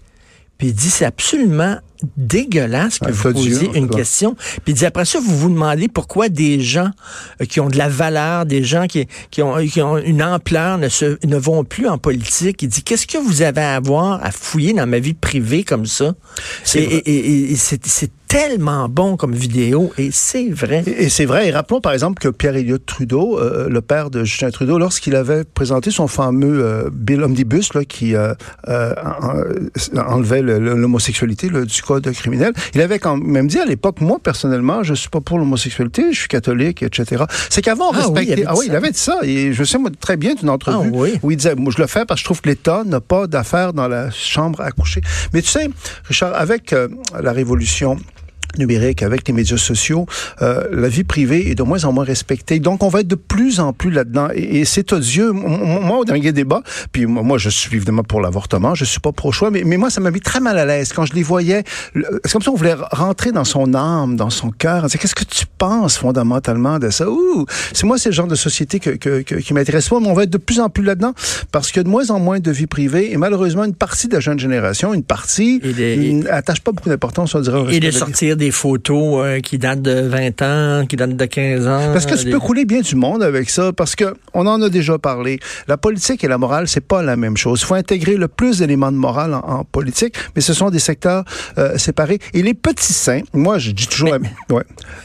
puis 0.56 0.68
il 0.68 0.74
dit, 0.74 0.90
c'est 0.90 1.04
absolument 1.04 1.78
dégueulasse 2.16 2.98
que 2.98 3.10
vous 3.10 3.32
posiez 3.32 3.70
une 3.74 3.88
question. 3.88 4.36
Puis 4.64 4.74
dit 4.74 4.86
après 4.86 5.04
ça, 5.04 5.18
vous 5.20 5.36
vous 5.36 5.50
demandez 5.50 5.88
pourquoi 5.88 6.28
des 6.28 6.60
gens 6.60 6.90
euh, 7.40 7.44
qui 7.44 7.60
ont 7.60 7.68
de 7.68 7.76
la 7.76 7.88
valeur, 7.88 8.46
des 8.46 8.62
gens 8.62 8.86
qui, 8.86 9.06
qui, 9.30 9.42
ont, 9.42 9.56
qui 9.66 9.82
ont 9.82 9.98
une 9.98 10.22
ampleur 10.22 10.78
ne, 10.78 10.88
se, 10.88 11.18
ne 11.26 11.36
vont 11.36 11.64
plus 11.64 11.88
en 11.88 11.98
politique. 11.98 12.62
Il 12.62 12.68
dit, 12.68 12.82
qu'est-ce 12.82 13.06
que 13.06 13.18
vous 13.18 13.42
avez 13.42 13.60
à 13.60 13.76
avoir 13.76 14.24
à 14.24 14.30
fouiller 14.30 14.72
dans 14.72 14.86
ma 14.86 14.98
vie 14.98 15.14
privée 15.14 15.64
comme 15.64 15.86
ça? 15.86 16.14
Et, 16.74 16.78
et, 16.80 17.52
et 17.52 17.56
c'est 17.56 18.10
tellement 18.28 18.90
bon 18.90 19.16
comme 19.16 19.34
vidéo 19.34 19.90
et 19.96 20.10
c'est 20.12 20.50
vrai. 20.50 20.84
Et, 20.86 21.08
c'est 21.08 21.24
vrai. 21.24 21.48
Et 21.48 21.50
rappelons 21.50 21.80
par 21.80 21.94
exemple 21.94 22.20
que 22.20 22.28
Pierre 22.28 22.56
Elliott 22.56 22.84
Trudeau, 22.84 23.38
euh, 23.38 23.68
le 23.68 23.80
père 23.80 24.10
de 24.10 24.22
Justin 24.22 24.50
Trudeau, 24.50 24.78
lorsqu'il 24.78 25.16
avait 25.16 25.44
présenté 25.44 25.90
son 25.90 26.08
fameux 26.08 26.62
euh, 26.62 26.90
Bill 26.92 27.22
Omnibus 27.22 27.72
là, 27.72 27.84
qui 27.86 28.14
euh, 28.14 28.34
enlevait 29.96 30.42
l'homosexualité 30.42 31.48
du 31.48 31.82
code 31.82 32.10
criminel, 32.12 32.52
il 32.74 32.82
avait 32.82 32.98
quand 32.98 33.16
même 33.16 33.48
dit 33.48 33.58
à 33.58 33.64
l'époque, 33.64 34.02
moi 34.02 34.18
personnellement, 34.22 34.82
je 34.82 34.92
suis 34.92 35.08
pas 35.08 35.20
pour 35.20 35.38
l'homosexualité, 35.38 36.12
je 36.12 36.18
suis 36.18 36.28
catholique, 36.28 36.82
etc. 36.82 37.24
C'est 37.48 37.62
qu'avant 37.62 37.90
on 37.90 37.94
ah 37.94 37.98
respectait. 38.00 38.44
ah 38.46 38.54
oui, 38.56 38.66
il 38.68 38.76
avait 38.76 38.90
dit 38.90 38.98
ça. 38.98 39.18
Et 39.22 39.54
je 39.54 39.64
sais 39.64 39.78
moi, 39.78 39.90
très 39.98 40.18
bien 40.18 40.34
d'une 40.34 40.50
entrevue 40.50 40.90
ah 40.92 41.18
où 41.22 41.30
il 41.30 41.36
disait, 41.38 41.54
moi 41.54 41.72
je 41.74 41.80
le 41.80 41.88
fais 41.88 42.04
parce 42.04 42.20
que 42.20 42.22
je 42.22 42.24
trouve 42.26 42.42
que 42.42 42.48
l'État 42.50 42.82
n'a 42.84 43.00
pas 43.00 43.26
d'affaires 43.26 43.72
dans 43.72 43.88
la 43.88 44.10
chambre 44.10 44.60
à 44.60 44.70
coucher. 44.70 45.00
Mais 45.32 45.40
tu 45.40 45.48
sais, 45.48 45.70
Richard, 46.04 46.34
avec 46.34 46.74
la 47.18 47.32
révolution 47.32 47.96
numérique, 48.56 49.02
avec 49.02 49.26
les 49.28 49.34
médias 49.34 49.56
sociaux, 49.56 50.06
euh, 50.42 50.64
la 50.72 50.88
vie 50.88 51.04
privée 51.04 51.50
est 51.50 51.54
de 51.54 51.62
moins 51.62 51.84
en 51.84 51.92
moins 51.92 52.04
respectée. 52.04 52.58
Donc, 52.58 52.82
on 52.82 52.88
va 52.88 53.00
être 53.00 53.08
de 53.08 53.14
plus 53.14 53.60
en 53.60 53.72
plus 53.72 53.90
là-dedans. 53.90 54.28
Et, 54.34 54.64
c'est 54.64 54.92
odieux. 54.92 55.32
Moi, 55.32 55.98
au 55.98 56.04
dernier 56.04 56.32
débat, 56.32 56.62
puis 56.92 57.06
moi, 57.06 57.38
je 57.38 57.48
suis 57.48 57.74
évidemment 57.76 58.02
pour 58.02 58.20
l'avortement, 58.20 58.74
je 58.74 58.84
suis 58.84 59.00
pas 59.00 59.12
pro-choix, 59.12 59.50
mais, 59.50 59.62
mais 59.64 59.76
moi, 59.76 59.90
ça 59.90 60.00
m'a 60.00 60.10
mis 60.10 60.20
très 60.20 60.40
mal 60.40 60.58
à 60.58 60.64
l'aise 60.64 60.92
quand 60.92 61.04
je 61.04 61.14
les 61.14 61.22
voyais. 61.22 61.64
C'est 61.94 62.32
comme 62.32 62.42
ça 62.42 62.50
on 62.50 62.54
voulait 62.54 62.76
rentrer 62.90 63.32
dans 63.32 63.44
son 63.44 63.74
âme, 63.74 64.16
dans 64.16 64.30
son 64.30 64.50
cœur. 64.50 64.86
Qu'est-ce 64.90 65.14
que 65.14 65.24
tu 65.24 65.44
penses 65.58 65.96
fondamentalement 65.96 66.78
de 66.78 66.90
ça? 66.90 67.08
Ouh, 67.08 67.46
c'est 67.72 67.84
moi, 67.84 67.98
c'est 67.98 68.10
le 68.10 68.14
genre 68.14 68.26
de 68.26 68.34
société 68.34 68.80
que, 68.80 68.90
que, 68.90 69.20
qui 69.20 69.54
m'intéresse 69.54 69.88
pas, 69.88 70.00
mais 70.00 70.08
on 70.08 70.14
va 70.14 70.24
être 70.24 70.30
de 70.30 70.38
plus 70.38 70.60
en 70.60 70.68
plus 70.68 70.84
là-dedans 70.84 71.14
parce 71.52 71.68
qu'il 71.68 71.78
y 71.78 71.80
a 71.80 71.84
de 71.84 71.88
moins 71.88 72.10
en 72.10 72.18
moins 72.18 72.40
de 72.40 72.50
vie 72.50 72.66
privée 72.66 73.12
et 73.12 73.16
malheureusement, 73.16 73.64
une 73.64 73.74
partie 73.74 74.08
de 74.08 74.14
la 74.14 74.20
jeune 74.20 74.38
génération, 74.38 74.94
une 74.94 75.02
partie, 75.02 75.60
n'attache 76.24 76.60
pas 76.60 76.72
beaucoup 76.72 76.88
d'importance, 76.88 77.34
on 77.34 77.40
dirait. 77.40 77.74
Et 77.74 77.80
de 77.80 77.90
sortir 77.90 78.36
des 78.38 78.50
photos 78.50 79.24
euh, 79.26 79.40
qui 79.40 79.58
datent 79.58 79.82
de 79.82 80.00
20 80.00 80.42
ans, 80.42 80.86
qui 80.86 80.96
datent 80.96 81.16
de 81.16 81.24
15 81.24 81.66
ans. 81.66 81.90
Parce 81.92 82.06
que 82.06 82.14
tu 82.14 82.30
peux 82.30 82.38
couler 82.38 82.64
bien 82.64 82.80
du 82.80 82.94
monde 82.94 83.22
avec 83.22 83.50
ça, 83.50 83.72
parce 83.72 83.94
que 83.94 84.14
on 84.32 84.46
en 84.46 84.62
a 84.62 84.70
déjà 84.70 84.96
parlé. 84.98 85.38
La 85.66 85.76
politique 85.76 86.24
et 86.24 86.28
la 86.28 86.38
morale, 86.38 86.68
c'est 86.68 86.80
pas 86.80 87.02
la 87.02 87.16
même 87.16 87.36
chose. 87.36 87.60
Il 87.60 87.66
faut 87.66 87.74
intégrer 87.74 88.16
le 88.16 88.28
plus 88.28 88.58
d'éléments 88.58 88.92
de 88.92 88.96
morale 88.96 89.34
en, 89.34 89.64
politique, 89.64 90.14
mais 90.34 90.40
ce 90.40 90.54
sont 90.54 90.70
des 90.70 90.78
secteurs 90.78 91.24
euh, 91.58 91.76
séparés. 91.76 92.18
Et 92.32 92.42
les 92.42 92.54
petits 92.54 92.92
saints, 92.92 93.20
moi 93.34 93.58
je 93.58 93.72
dis 93.72 93.88
toujours, 93.88 94.16
ouais, 94.50 94.62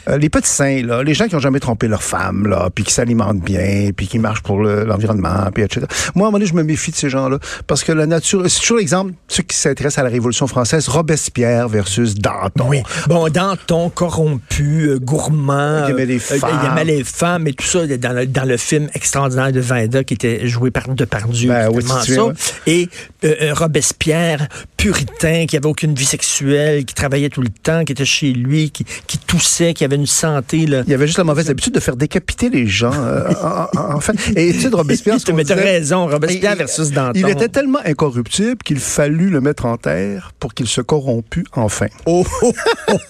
euh, 0.07 0.17
les 0.17 0.29
petits 0.29 0.49
saints, 0.49 0.83
là, 0.83 1.03
les 1.03 1.13
gens 1.13 1.27
qui 1.27 1.35
ont 1.35 1.39
jamais 1.39 1.59
trompé 1.59 1.87
leur 1.87 2.03
femme, 2.03 2.47
là, 2.47 2.69
puis 2.73 2.83
qui 2.83 2.93
s'alimentent 2.93 3.41
bien, 3.41 3.89
puis 3.95 4.07
qui 4.07 4.19
marchent 4.19 4.43
pour 4.43 4.61
l'environnement, 4.61 5.49
puis 5.53 5.63
etc. 5.63 5.87
Moi, 6.15 6.25
à 6.25 6.29
un 6.29 6.31
moment 6.31 6.37
donné, 6.37 6.45
je 6.45 6.53
me 6.53 6.63
méfie 6.63 6.91
de 6.91 6.95
ces 6.95 7.09
gens-là, 7.09 7.39
parce 7.67 7.83
que 7.83 7.91
la 7.91 8.05
nature, 8.05 8.43
c'est 8.47 8.59
toujours 8.61 8.77
l'exemple, 8.77 9.13
ceux 9.27 9.43
qui 9.43 9.57
s'intéressent 9.57 9.99
à 9.99 10.03
la 10.03 10.09
Révolution 10.09 10.47
française, 10.47 10.87
Robespierre 10.87 11.67
versus 11.67 12.15
Danton. 12.15 12.65
Oui. 12.69 12.83
Bon, 13.07 13.22
Danton 13.29 13.89
corrompu, 13.89 14.89
euh, 14.89 14.99
gourmand. 14.99 15.85
Il 15.87 15.91
aimait 15.91 16.05
les 16.05 16.19
femmes. 16.19 16.39
Euh, 16.43 16.57
il 16.61 16.67
aimait 16.67 16.85
les 16.85 17.03
femmes 17.03 17.47
et 17.47 17.53
tout 17.53 17.65
ça 17.65 17.85
dans 17.85 18.13
le, 18.13 18.25
dans 18.25 18.45
le 18.45 18.57
film 18.57 18.89
extraordinaire 18.93 19.51
de 19.51 19.59
Vanda 19.59 20.03
qui 20.03 20.13
était 20.13 20.47
joué 20.47 20.71
par 20.71 20.87
Depardieu. 20.89 21.49
Ben, 21.49 21.69
oui, 21.71 21.83
ça. 21.83 22.03
Et 22.67 22.89
euh, 23.23 23.53
Robespierre, 23.53 24.47
puritain, 24.77 25.45
qui 25.45 25.57
avait 25.57 25.67
aucune 25.67 25.93
vie 25.95 26.05
sexuelle, 26.05 26.85
qui 26.85 26.93
travaillait 26.93 27.29
tout 27.29 27.41
le 27.41 27.49
temps, 27.49 27.83
qui 27.83 27.91
était 27.91 28.05
chez 28.05 28.33
lui, 28.33 28.71
qui, 28.71 28.85
qui 29.07 29.17
toussait, 29.17 29.73
qui 29.73 29.83
avait 29.83 29.95
une 29.95 30.07
santé. 30.07 30.65
Là. 30.65 30.83
Il 30.87 30.93
avait 30.93 31.07
juste 31.07 31.19
la 31.19 31.23
mauvaise 31.23 31.49
habitude 31.49 31.73
de 31.73 31.79
faire 31.79 31.95
décapiter 31.95 32.49
les 32.49 32.67
gens. 32.67 32.93
en, 33.75 33.99
fait. 33.99 34.13
Et 34.35 34.53
tu 34.53 34.61
sais, 34.61 34.67
Robespierre... 34.69 35.17
tu 35.23 35.31
as 35.31 35.55
raison, 35.55 36.07
Robespierre 36.07 36.55
versus 36.55 36.91
Danton. 36.91 37.19
Il 37.19 37.29
était 37.29 37.49
tellement 37.49 37.79
incorruptible 37.85 38.57
qu'il 38.63 38.79
fallut 38.79 39.29
le 39.29 39.41
mettre 39.41 39.65
en 39.65 39.77
terre 39.77 40.33
pour 40.39 40.53
qu'il 40.53 40.67
se 40.67 40.81
corrompu 40.81 41.45
enfin. 41.55 41.87
Oh, 42.05 42.25
oh, 42.41 42.53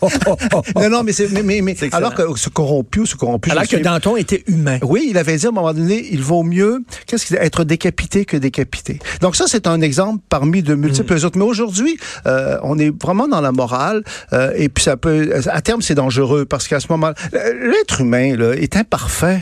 oh, 0.01 0.02
non, 0.75 0.89
non, 0.89 1.03
mais 1.03 1.11
c'est, 1.11 1.29
mais, 1.43 1.61
mais, 1.61 1.75
alors 1.91 2.13
que 2.13 2.23
ce 2.35 2.49
corrompu 2.49 3.01
ou 3.01 3.05
ce 3.05 3.15
corrompu. 3.15 3.51
Alors 3.51 3.67
que 3.67 3.77
Danton 3.77 4.17
était 4.17 4.43
humain. 4.47 4.79
Oui, 4.83 5.07
il 5.09 5.17
avait 5.17 5.37
dit 5.37 5.45
à 5.45 5.49
un 5.49 5.51
moment 5.51 5.73
donné, 5.73 6.05
il 6.11 6.21
vaut 6.21 6.43
mieux, 6.43 6.83
qu'est-ce 7.05 7.25
qu'il 7.25 7.35
être 7.37 7.63
décapité 7.63 8.25
que 8.25 8.37
décapité. 8.37 8.99
Donc 9.21 9.35
ça, 9.35 9.45
c'est 9.47 9.67
un 9.67 9.81
exemple 9.81 10.23
parmi 10.29 10.63
de 10.63 10.75
multiples 10.75 11.19
mm. 11.19 11.25
autres. 11.25 11.37
Mais 11.37 11.45
aujourd'hui, 11.45 11.97
euh, 12.25 12.57
on 12.63 12.77
est 12.77 12.93
vraiment 13.01 13.27
dans 13.27 13.41
la 13.41 13.51
morale, 13.51 14.03
euh, 14.33 14.51
et 14.55 14.69
puis 14.69 14.83
ça 14.83 14.97
peut, 14.97 15.33
à 15.47 15.61
terme, 15.61 15.81
c'est 15.81 15.95
dangereux 15.95 16.45
parce 16.45 16.67
qu'à 16.67 16.79
ce 16.79 16.87
moment, 16.89 17.11
l'être 17.31 18.01
humain 18.01 18.35
là, 18.35 18.53
est 18.53 18.75
imparfait. 18.75 19.41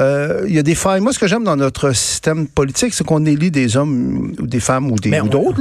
Euh, 0.00 0.44
il 0.46 0.54
y 0.54 0.58
a 0.58 0.62
des 0.62 0.74
failles. 0.74 1.00
Moi, 1.00 1.12
ce 1.12 1.18
que 1.18 1.26
j'aime 1.26 1.44
dans 1.44 1.56
notre 1.56 1.92
système 1.92 2.46
politique, 2.46 2.94
c'est 2.94 3.04
qu'on 3.04 3.24
élit 3.24 3.50
des 3.50 3.76
hommes 3.76 4.34
ou 4.38 4.46
des 4.46 4.60
femmes 4.60 4.90
ou 4.90 4.96
des 4.96 5.10
d'autres, 5.10 5.60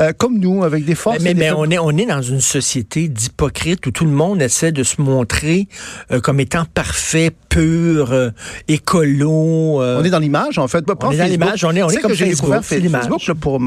euh, 0.00 0.12
comme 0.16 0.38
nous, 0.38 0.64
avec 0.64 0.84
des 0.84 0.94
forces. 0.94 1.20
Mais, 1.20 1.34
mais, 1.34 1.50
on 1.52 1.70
est 1.70 1.78
on 1.78 1.90
est 1.90 2.06
dans 2.06 2.22
une 2.22 2.40
société 2.40 3.08
d'hypocrites 3.08 3.86
où 3.86 3.90
tout 3.90 4.04
le 4.04 4.10
monde 4.10 4.40
essaie 4.40 4.72
de 4.72 4.82
se 4.82 5.00
montrer 5.00 5.68
euh, 6.10 6.20
comme 6.20 6.40
étant 6.40 6.64
parfait, 6.64 7.30
pur, 7.48 8.14
écolo. 8.68 9.80
on 9.80 10.04
est 10.04 10.10
dans 10.10 10.18
l'image, 10.18 10.58
en 10.58 10.68
fait. 10.68 10.84
on 10.88 11.10
est 11.10 11.16
dans 11.16 11.24
l'image. 11.24 11.64
On 11.64 11.72
est 11.72 11.82
on 11.82 11.90
est, 11.90 11.96
comme 11.98 12.14
Facebook, 12.14 12.62
Facebook 12.62 13.26
là, 13.26 13.34
pour 13.34 13.60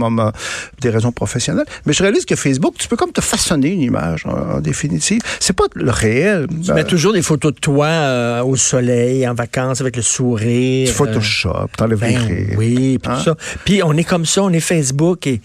des 0.82 0.90
raisons 0.90 1.12
professionnelles. 1.12 1.66
Mais 1.86 1.94
je 1.94 2.02
réalise 2.04 2.26
que 2.26 2.36
Facebook, 2.36 2.76
tu 2.78 2.88
peux 2.88 2.98
comme 2.98 3.12
te 3.12 3.22
façonner 3.22 3.70
une 3.70 3.82
image 3.82 4.26
en, 4.26 4.60
définitive. 4.60 5.22
C'est 5.40 5.56
pas 5.56 5.66
le 5.76 5.92
réel. 5.92 6.48
Tu 6.64 6.74
mets 6.74 6.84
toujours 6.84 7.14
des 7.14 7.22
photos 7.22 7.54
de 7.54 7.60
toi 7.60 8.44
au 8.44 8.56
soleil, 8.56 9.28
en 9.28 9.34
vacances, 9.34 9.82
avec 9.82 9.96
le 9.96 10.02
sourire. 10.08 10.90
Photoshop, 10.90 11.68
t'enlèves 11.76 12.00
ben, 12.00 12.56
Oui, 12.58 12.98
puis 12.98 13.12
hein? 13.12 13.22
ça. 13.24 13.36
Puis 13.66 13.84
on 13.84 13.94
est 13.94 14.04
comme 14.04 14.26
ça, 14.26 14.44
on 14.44 14.50
est 14.52 14.60
Facebook. 14.60 15.28
Et, 15.28 15.42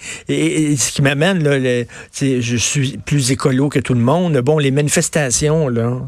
ce 0.76 0.92
qui 0.92 1.02
m'amène, 1.02 1.42
là, 1.42 1.84
je 2.20 2.56
suis 2.56 2.98
plus 2.98 3.30
écolo 3.30 3.68
que 3.68 3.78
tout 3.78 3.94
le 3.94 4.00
monde. 4.00 4.38
Bon, 4.38 4.58
les 4.58 4.70
manifestations, 4.70 5.68
là, 5.68 6.00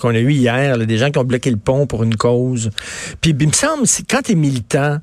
qu'on 0.00 0.14
a 0.14 0.18
eu 0.18 0.32
hier, 0.32 0.78
des 0.78 0.98
gens 0.98 1.10
qui 1.10 1.18
ont 1.18 1.24
bloqué 1.24 1.50
le 1.50 1.56
pont 1.56 1.86
pour 1.86 2.02
une 2.02 2.16
cause. 2.16 2.70
Puis 3.20 3.34
il 3.38 3.46
me 3.46 3.52
semble, 3.52 3.84
quand 4.08 4.22
tu 4.22 4.32
es 4.32 4.34
militant, 4.34 4.98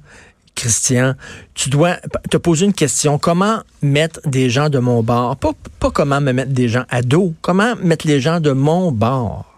Christian, 0.58 1.14
tu 1.54 1.70
dois 1.70 1.98
te 2.32 2.38
poser 2.38 2.66
une 2.66 2.74
question. 2.74 3.20
Comment 3.20 3.60
mettre 3.84 4.20
des 4.26 4.50
gens 4.50 4.70
de 4.70 4.80
mon 4.80 5.04
bord? 5.04 5.38
Pas, 5.38 5.52
pas 5.80 5.92
comment 5.92 6.20
me 6.20 6.32
mettre 6.32 6.52
des 6.52 6.68
gens 6.68 6.84
à 6.90 7.04
dos. 7.04 7.36
Comment 7.42 7.76
mettre 7.76 8.08
les 8.08 8.20
gens 8.20 8.40
de 8.40 8.52
mon 8.52 8.92
bord? 8.92 9.57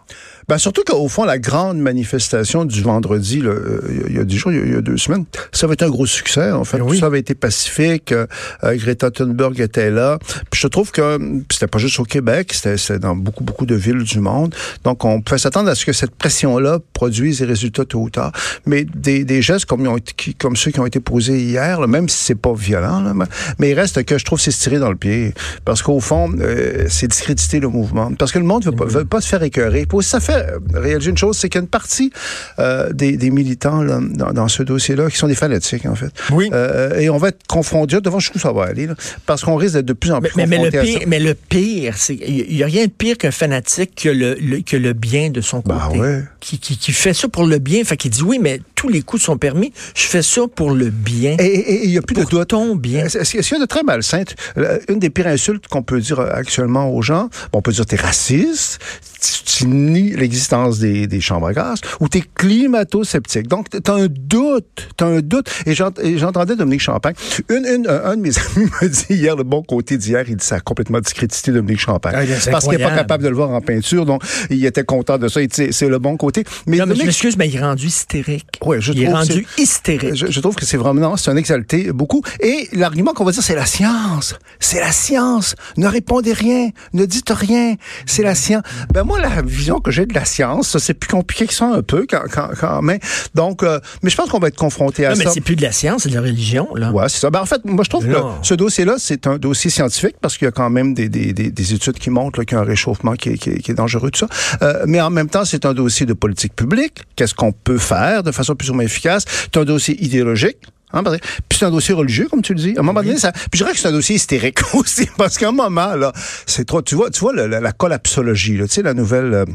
Ben, 0.49 0.57
surtout 0.57 0.81
qu'au 0.83 1.07
fond, 1.07 1.25
la 1.25 1.37
grande 1.37 1.77
manifestation 1.79 2.65
du 2.65 2.81
vendredi, 2.81 3.39
là, 3.39 3.51
euh, 3.51 4.05
il 4.09 4.15
y 4.15 4.19
a 4.19 4.23
dix 4.23 4.37
jours, 4.37 4.51
il 4.51 4.71
y 4.73 4.75
a 4.75 4.81
deux 4.81 4.97
semaines, 4.97 5.25
ça 5.51 5.67
va 5.67 5.73
être 5.73 5.83
un 5.83 5.89
gros 5.91 6.07
succès. 6.07 6.49
En 6.51 6.63
fait, 6.63 6.79
tout 6.79 6.85
oui. 6.85 6.99
ça 6.99 7.05
avait 7.05 7.19
été 7.19 7.35
pacifique. 7.35 8.11
euh, 8.11 8.25
euh, 8.63 8.75
Greta 8.75 9.11
Thunberg 9.11 9.59
était 9.61 9.91
là. 9.91 10.17
Puis 10.49 10.59
je 10.61 10.67
trouve 10.67 10.91
que 10.91 11.19
c'était 11.51 11.67
pas 11.67 11.77
juste 11.77 11.99
au 11.99 12.03
Québec, 12.03 12.51
c'était 12.53 12.97
dans 12.97 13.15
beaucoup, 13.15 13.43
beaucoup 13.43 13.67
de 13.67 13.75
villes 13.75 14.01
du 14.01 14.19
monde. 14.19 14.55
Donc, 14.83 15.05
on 15.05 15.21
pouvait 15.21 15.37
s'attendre 15.37 15.69
à 15.69 15.75
ce 15.75 15.85
que 15.85 15.93
cette 15.93 16.15
pression-là 16.15 16.79
produise 16.93 17.39
des 17.39 17.45
résultats 17.45 17.85
tôt 17.85 17.99
ou 18.01 18.09
tard. 18.09 18.31
Mais 18.65 18.85
des, 18.85 19.23
des 19.25 19.43
gestes 19.43 19.65
comme, 19.65 19.81
ils 19.81 19.87
ont 19.87 19.97
été- 19.97 20.13
qui- 20.17 20.33
comme 20.33 20.55
ceux 20.55 20.71
qui 20.71 20.79
ont 20.79 20.85
été 20.87 20.99
posés 20.99 21.39
hier, 21.43 21.79
là, 21.79 21.85
même 21.85 22.09
si 22.09 22.17
c'est 22.23 22.33
pas 22.35 22.53
violent, 22.55 23.01
là, 23.01 23.13
mais- 23.59 23.69
il 23.69 23.73
reste 23.75 24.03
que 24.03 24.17
je 24.17 24.25
trouve 24.25 24.39
c'est 24.39 24.49
se 24.49 24.61
tirer 24.61 24.79
dans 24.79 24.89
le 24.89 24.95
pied. 24.95 25.35
Parce 25.63 25.83
qu'au 25.83 25.99
fond, 25.99 26.31
euh, 26.39 26.85
c'est 26.89 27.07
discréditer 27.07 27.59
le 27.59 27.67
mouvement. 27.67 28.11
Parce 28.17 28.31
que 28.31 28.39
le 28.39 28.45
monde 28.45 28.65
veut 28.65 28.71
pas, 28.71 28.85
veut 28.85 29.05
pas 29.05 29.21
se 29.21 29.27
faire 29.27 29.43
écœurer. 29.43 29.85
Puis 29.85 30.03
ça 30.03 30.19
fait 30.19 30.38
réaliser 30.73 31.09
une 31.11 31.17
chose, 31.17 31.37
c'est 31.37 31.49
qu'il 31.49 31.59
y 31.59 31.61
a 31.61 31.63
une 31.63 31.67
partie 31.69 32.11
euh, 32.59 32.91
des, 32.93 33.17
des 33.17 33.29
militants 33.29 33.81
là, 33.81 33.99
dans, 34.01 34.31
dans 34.31 34.47
ce 34.47 34.63
dossier-là 34.63 35.09
qui 35.09 35.17
sont 35.17 35.27
des 35.27 35.35
fanatiques, 35.35 35.85
en 35.85 35.95
fait. 35.95 36.11
Oui. 36.31 36.49
Euh, 36.53 36.97
et 36.99 37.09
on 37.09 37.17
va 37.17 37.29
être 37.29 37.45
confronté, 37.47 37.99
devant 38.01 38.19
jusqu'où 38.19 38.39
ça 38.39 38.51
va 38.51 38.65
aller, 38.65 38.87
là, 38.87 38.95
parce 39.25 39.43
qu'on 39.43 39.55
risque 39.55 39.75
d'être 39.75 39.85
de 39.85 39.93
plus 39.93 40.11
en 40.11 40.19
Mais, 40.21 40.29
plus 40.29 40.37
mais, 40.37 40.47
mais 40.47 40.57
le 40.57 40.63
confronté 40.71 40.77
à 40.79 40.83
pire, 40.99 41.07
mais 41.07 41.19
le 41.19 41.33
pire, 41.33 41.93
c'est 41.97 42.15
il 42.15 42.55
y 42.55 42.63
a 42.63 42.65
rien 42.67 42.85
de 42.85 42.91
pire 42.91 43.17
qu'un 43.17 43.31
fanatique 43.31 43.95
que 44.03 44.09
le, 44.09 44.35
le- 44.35 44.61
que 44.61 44.77
le 44.77 44.93
bien 44.93 45.29
de 45.29 45.41
son 45.41 45.61
côté. 45.61 45.77
Ben 45.97 45.99
ouais. 45.99 46.23
Qui, 46.39 46.57
qui, 46.59 46.77
qui 46.77 46.91
fait 46.91 47.13
ça 47.13 47.27
pour 47.27 47.45
le 47.45 47.57
bien. 47.59 47.83
Fait 47.83 47.97
qu'il 47.97 48.11
dit 48.11 48.23
oui, 48.23 48.39
mais 48.41 48.61
tous 48.75 48.87
les 48.89 49.01
coups 49.01 49.23
sont 49.23 49.37
permis. 49.37 49.73
Je 49.95 50.03
fais 50.03 50.21
ça 50.21 50.41
pour 50.53 50.71
le 50.71 50.89
bien. 50.89 51.35
Et- 51.39 51.83
il 51.85 51.89
n'y 51.91 51.97
a 51.97 52.01
plus 52.01 52.15
de 52.15 52.21
pour 52.21 52.29
doute. 52.29 52.47
ton 52.49 52.75
bien. 52.75 53.05
Est-ce 53.05 53.17
est-ce 53.17 53.31
qu'il 53.49 53.57
y 53.57 53.61
a 53.61 53.63
de 53.63 53.65
très 53.65 53.83
malsain? 53.83 54.23
Euh, 54.57 54.79
Une 54.89 54.99
des 54.99 55.09
pires 55.09 55.27
insultes 55.27 55.67
qu'on 55.67 55.83
peut 55.83 55.99
dire 55.99 56.19
euh, 56.19 56.29
actuellement 56.33 56.89
aux 56.93 57.01
gens, 57.01 57.29
on 57.53 57.61
peut 57.61 57.71
dire 57.71 57.85
t'es 57.85 57.95
raciste, 57.97 58.79
tu, 59.21 59.43
tu 59.43 59.67
nies 59.67 60.11
l'existence 60.15 60.79
des, 60.79 61.07
des 61.07 61.19
chambres 61.21 61.47
à 61.47 61.53
gaz, 61.53 61.79
ou 61.99 62.07
t'es 62.07 62.23
climato-sceptique. 62.35 63.47
Donc, 63.47 63.67
t'as 63.69 63.93
un 63.95 64.07
doute, 64.09 64.89
t'as 64.95 65.07
un 65.07 65.19
doute. 65.19 65.47
Et 65.65 65.73
j'ent- 65.75 65.91
et 66.01 66.17
j'entendais 66.17 66.55
Dominique 66.55 66.81
Champagne. 66.81 67.15
Une, 67.49 67.65
une, 67.65 67.87
un 67.87 67.99
un 68.11 68.15
de 68.15 68.21
mes 68.21 68.31
amis 68.55 68.69
me 68.81 68.87
dit 68.87 69.05
hier, 69.09 69.35
le 69.35 69.43
bon 69.43 69.61
côté 69.61 69.97
d'hier, 69.97 70.23
il 70.27 70.35
dit 70.37 70.45
ça 70.45 70.55
a 70.55 70.59
complètement 70.61 70.99
discrédité 71.01 71.51
Dominique 71.51 71.79
Champagne. 71.81 72.13
Ah, 72.15 72.23
c'est 72.39 72.51
parce 72.51 72.65
qu'il 72.67 72.77
n'est 72.77 72.83
pas 72.83 72.95
capable 72.95 73.23
de 73.23 73.29
le 73.29 73.35
voir 73.35 73.49
en 73.49 73.61
peinture, 73.61 74.05
donc 74.05 74.23
il 74.49 74.65
était 74.65 74.83
content 74.85 75.17
de 75.17 75.27
ça. 75.27 75.41
Il 75.41 75.47
dit, 75.47 75.55
C'est 75.55 75.71
c'est 75.71 75.89
le 75.89 75.99
bon 75.99 76.15
côté. 76.17 76.28
Mais 76.67 76.77
Non, 76.77 76.85
mais 76.85 76.95
je 76.95 77.03
m'excuse, 77.03 77.37
mais 77.37 77.47
il 77.47 77.55
est 77.55 77.59
rendu 77.61 77.87
hystérique. 77.87 78.45
Ouais, 78.65 78.81
je 78.81 78.91
il 78.93 79.03
est 79.03 79.11
rendu 79.11 79.45
hystérique. 79.57 80.15
je, 80.15 80.27
je 80.27 80.39
trouve 80.39 80.55
que 80.55 80.65
c'est 80.65 80.77
vraiment, 80.77 81.17
c'est 81.17 81.31
un 81.31 81.35
exalté 81.37 81.91
beaucoup. 81.91 82.21
Et 82.41 82.67
l'argument 82.73 83.13
qu'on 83.13 83.23
va 83.25 83.31
dire, 83.31 83.43
c'est 83.43 83.55
la 83.55 83.65
science. 83.65 84.35
C'est 84.59 84.79
la 84.79 84.91
science. 84.91 85.55
Ne 85.77 85.87
répondez 85.87 86.33
rien. 86.33 86.69
Ne 86.93 87.05
dites 87.05 87.29
rien. 87.31 87.75
C'est 88.05 88.23
la 88.23 88.35
science. 88.35 88.63
Ben, 88.93 89.03
moi, 89.03 89.19
la 89.21 89.41
vision 89.41 89.79
que 89.79 89.91
j'ai 89.91 90.05
de 90.05 90.13
la 90.13 90.25
science, 90.25 90.69
ça, 90.69 90.79
c'est 90.79 90.93
plus 90.93 91.09
compliqué 91.09 91.47
que 91.47 91.53
ça 91.53 91.65
un 91.73 91.81
peu 91.81 92.05
quand, 92.09 92.23
quand, 92.31 92.49
quand 92.59 92.81
même. 92.81 92.99
Donc, 93.35 93.63
euh, 93.63 93.79
mais 94.03 94.09
je 94.09 94.15
pense 94.15 94.29
qu'on 94.29 94.39
va 94.39 94.47
être 94.49 94.57
confronté 94.57 95.05
à 95.05 95.11
Non, 95.11 95.15
mais 95.17 95.23
ça. 95.25 95.31
c'est 95.31 95.41
plus 95.41 95.55
de 95.55 95.61
la 95.61 95.71
science, 95.71 96.03
c'est 96.03 96.09
de 96.09 96.15
la 96.15 96.21
religion, 96.21 96.67
là. 96.75 96.91
Ouais, 96.91 97.07
c'est 97.09 97.19
ça. 97.19 97.29
Ben, 97.29 97.41
en 97.41 97.45
fait, 97.45 97.63
moi, 97.65 97.83
je 97.83 97.89
trouve 97.89 98.05
Non. 98.07 98.35
que 98.41 98.47
ce 98.47 98.53
dossier-là, 98.53 98.95
c'est 98.97 99.27
un 99.27 99.37
dossier 99.37 99.69
scientifique 99.69 100.15
parce 100.21 100.37
qu'il 100.37 100.45
y 100.45 100.49
a 100.49 100.51
quand 100.51 100.69
même 100.69 100.93
des, 100.93 101.09
des, 101.09 101.33
des, 101.33 101.51
des 101.51 101.73
études 101.73 101.99
qui 101.99 102.09
montrent 102.09 102.43
qu'il 102.43 102.55
y 102.55 102.59
a 102.59 102.63
un 102.63 102.65
réchauffement 102.65 103.13
qui 103.13 103.29
est, 103.29 103.37
qui 103.37 103.49
est, 103.51 103.59
qui 103.59 103.71
est 103.71 103.75
dangereux, 103.75 104.11
tout 104.11 104.19
ça. 104.19 104.27
Euh, 104.61 104.83
mais 104.87 105.01
en 105.01 105.09
même 105.09 105.29
temps, 105.29 105.45
c'est 105.45 105.65
un 105.65 105.73
dossier 105.73 106.05
de 106.05 106.13
politique 106.19 106.55
publique. 106.55 107.01
Qu'est-ce 107.15 107.33
qu'on 107.33 107.51
peut 107.51 107.77
faire 107.79 108.21
de 108.23 108.31
façon 108.31 108.55
plus 108.55 108.69
ou 108.69 108.73
moins 108.75 108.83
efficace? 108.83 109.25
C'est 109.27 109.57
un 109.57 109.65
dossier 109.65 110.01
idéologique. 110.03 110.57
Hein, 110.91 111.03
puis 111.03 111.59
c'est 111.59 111.65
un 111.65 111.71
dossier 111.71 111.93
religieux, 111.93 112.27
comme 112.31 112.41
tu 112.41 112.53
le 112.55 112.59
dis. 112.59 112.73
À 112.75 112.79
un 112.79 112.83
moment 112.83 113.01
donné, 113.03 113.17
ça. 113.17 113.31
Puis 113.31 113.41
je 113.53 113.57
dirais 113.59 113.73
que 113.73 113.77
c'est 113.79 113.87
un 113.87 113.91
dossier 113.91 114.15
hystérique 114.15 114.59
aussi, 114.73 115.07
parce 115.17 115.37
qu'à 115.37 115.49
un 115.49 115.51
moment, 115.51 115.95
là, 115.95 116.11
c'est 116.47 116.65
trop. 116.65 116.81
Tu 116.81 116.95
vois, 116.95 117.09
tu 117.11 117.19
vois 117.19 117.31
le- 117.33 117.45
la, 117.47 117.59
la 117.59 117.71
collapsologie, 117.71 118.57
là, 118.57 118.67
tu 118.67 118.73
sais, 118.75 118.81
la 118.81 118.93
nouvelle. 118.95 119.33
euh, 119.33 119.45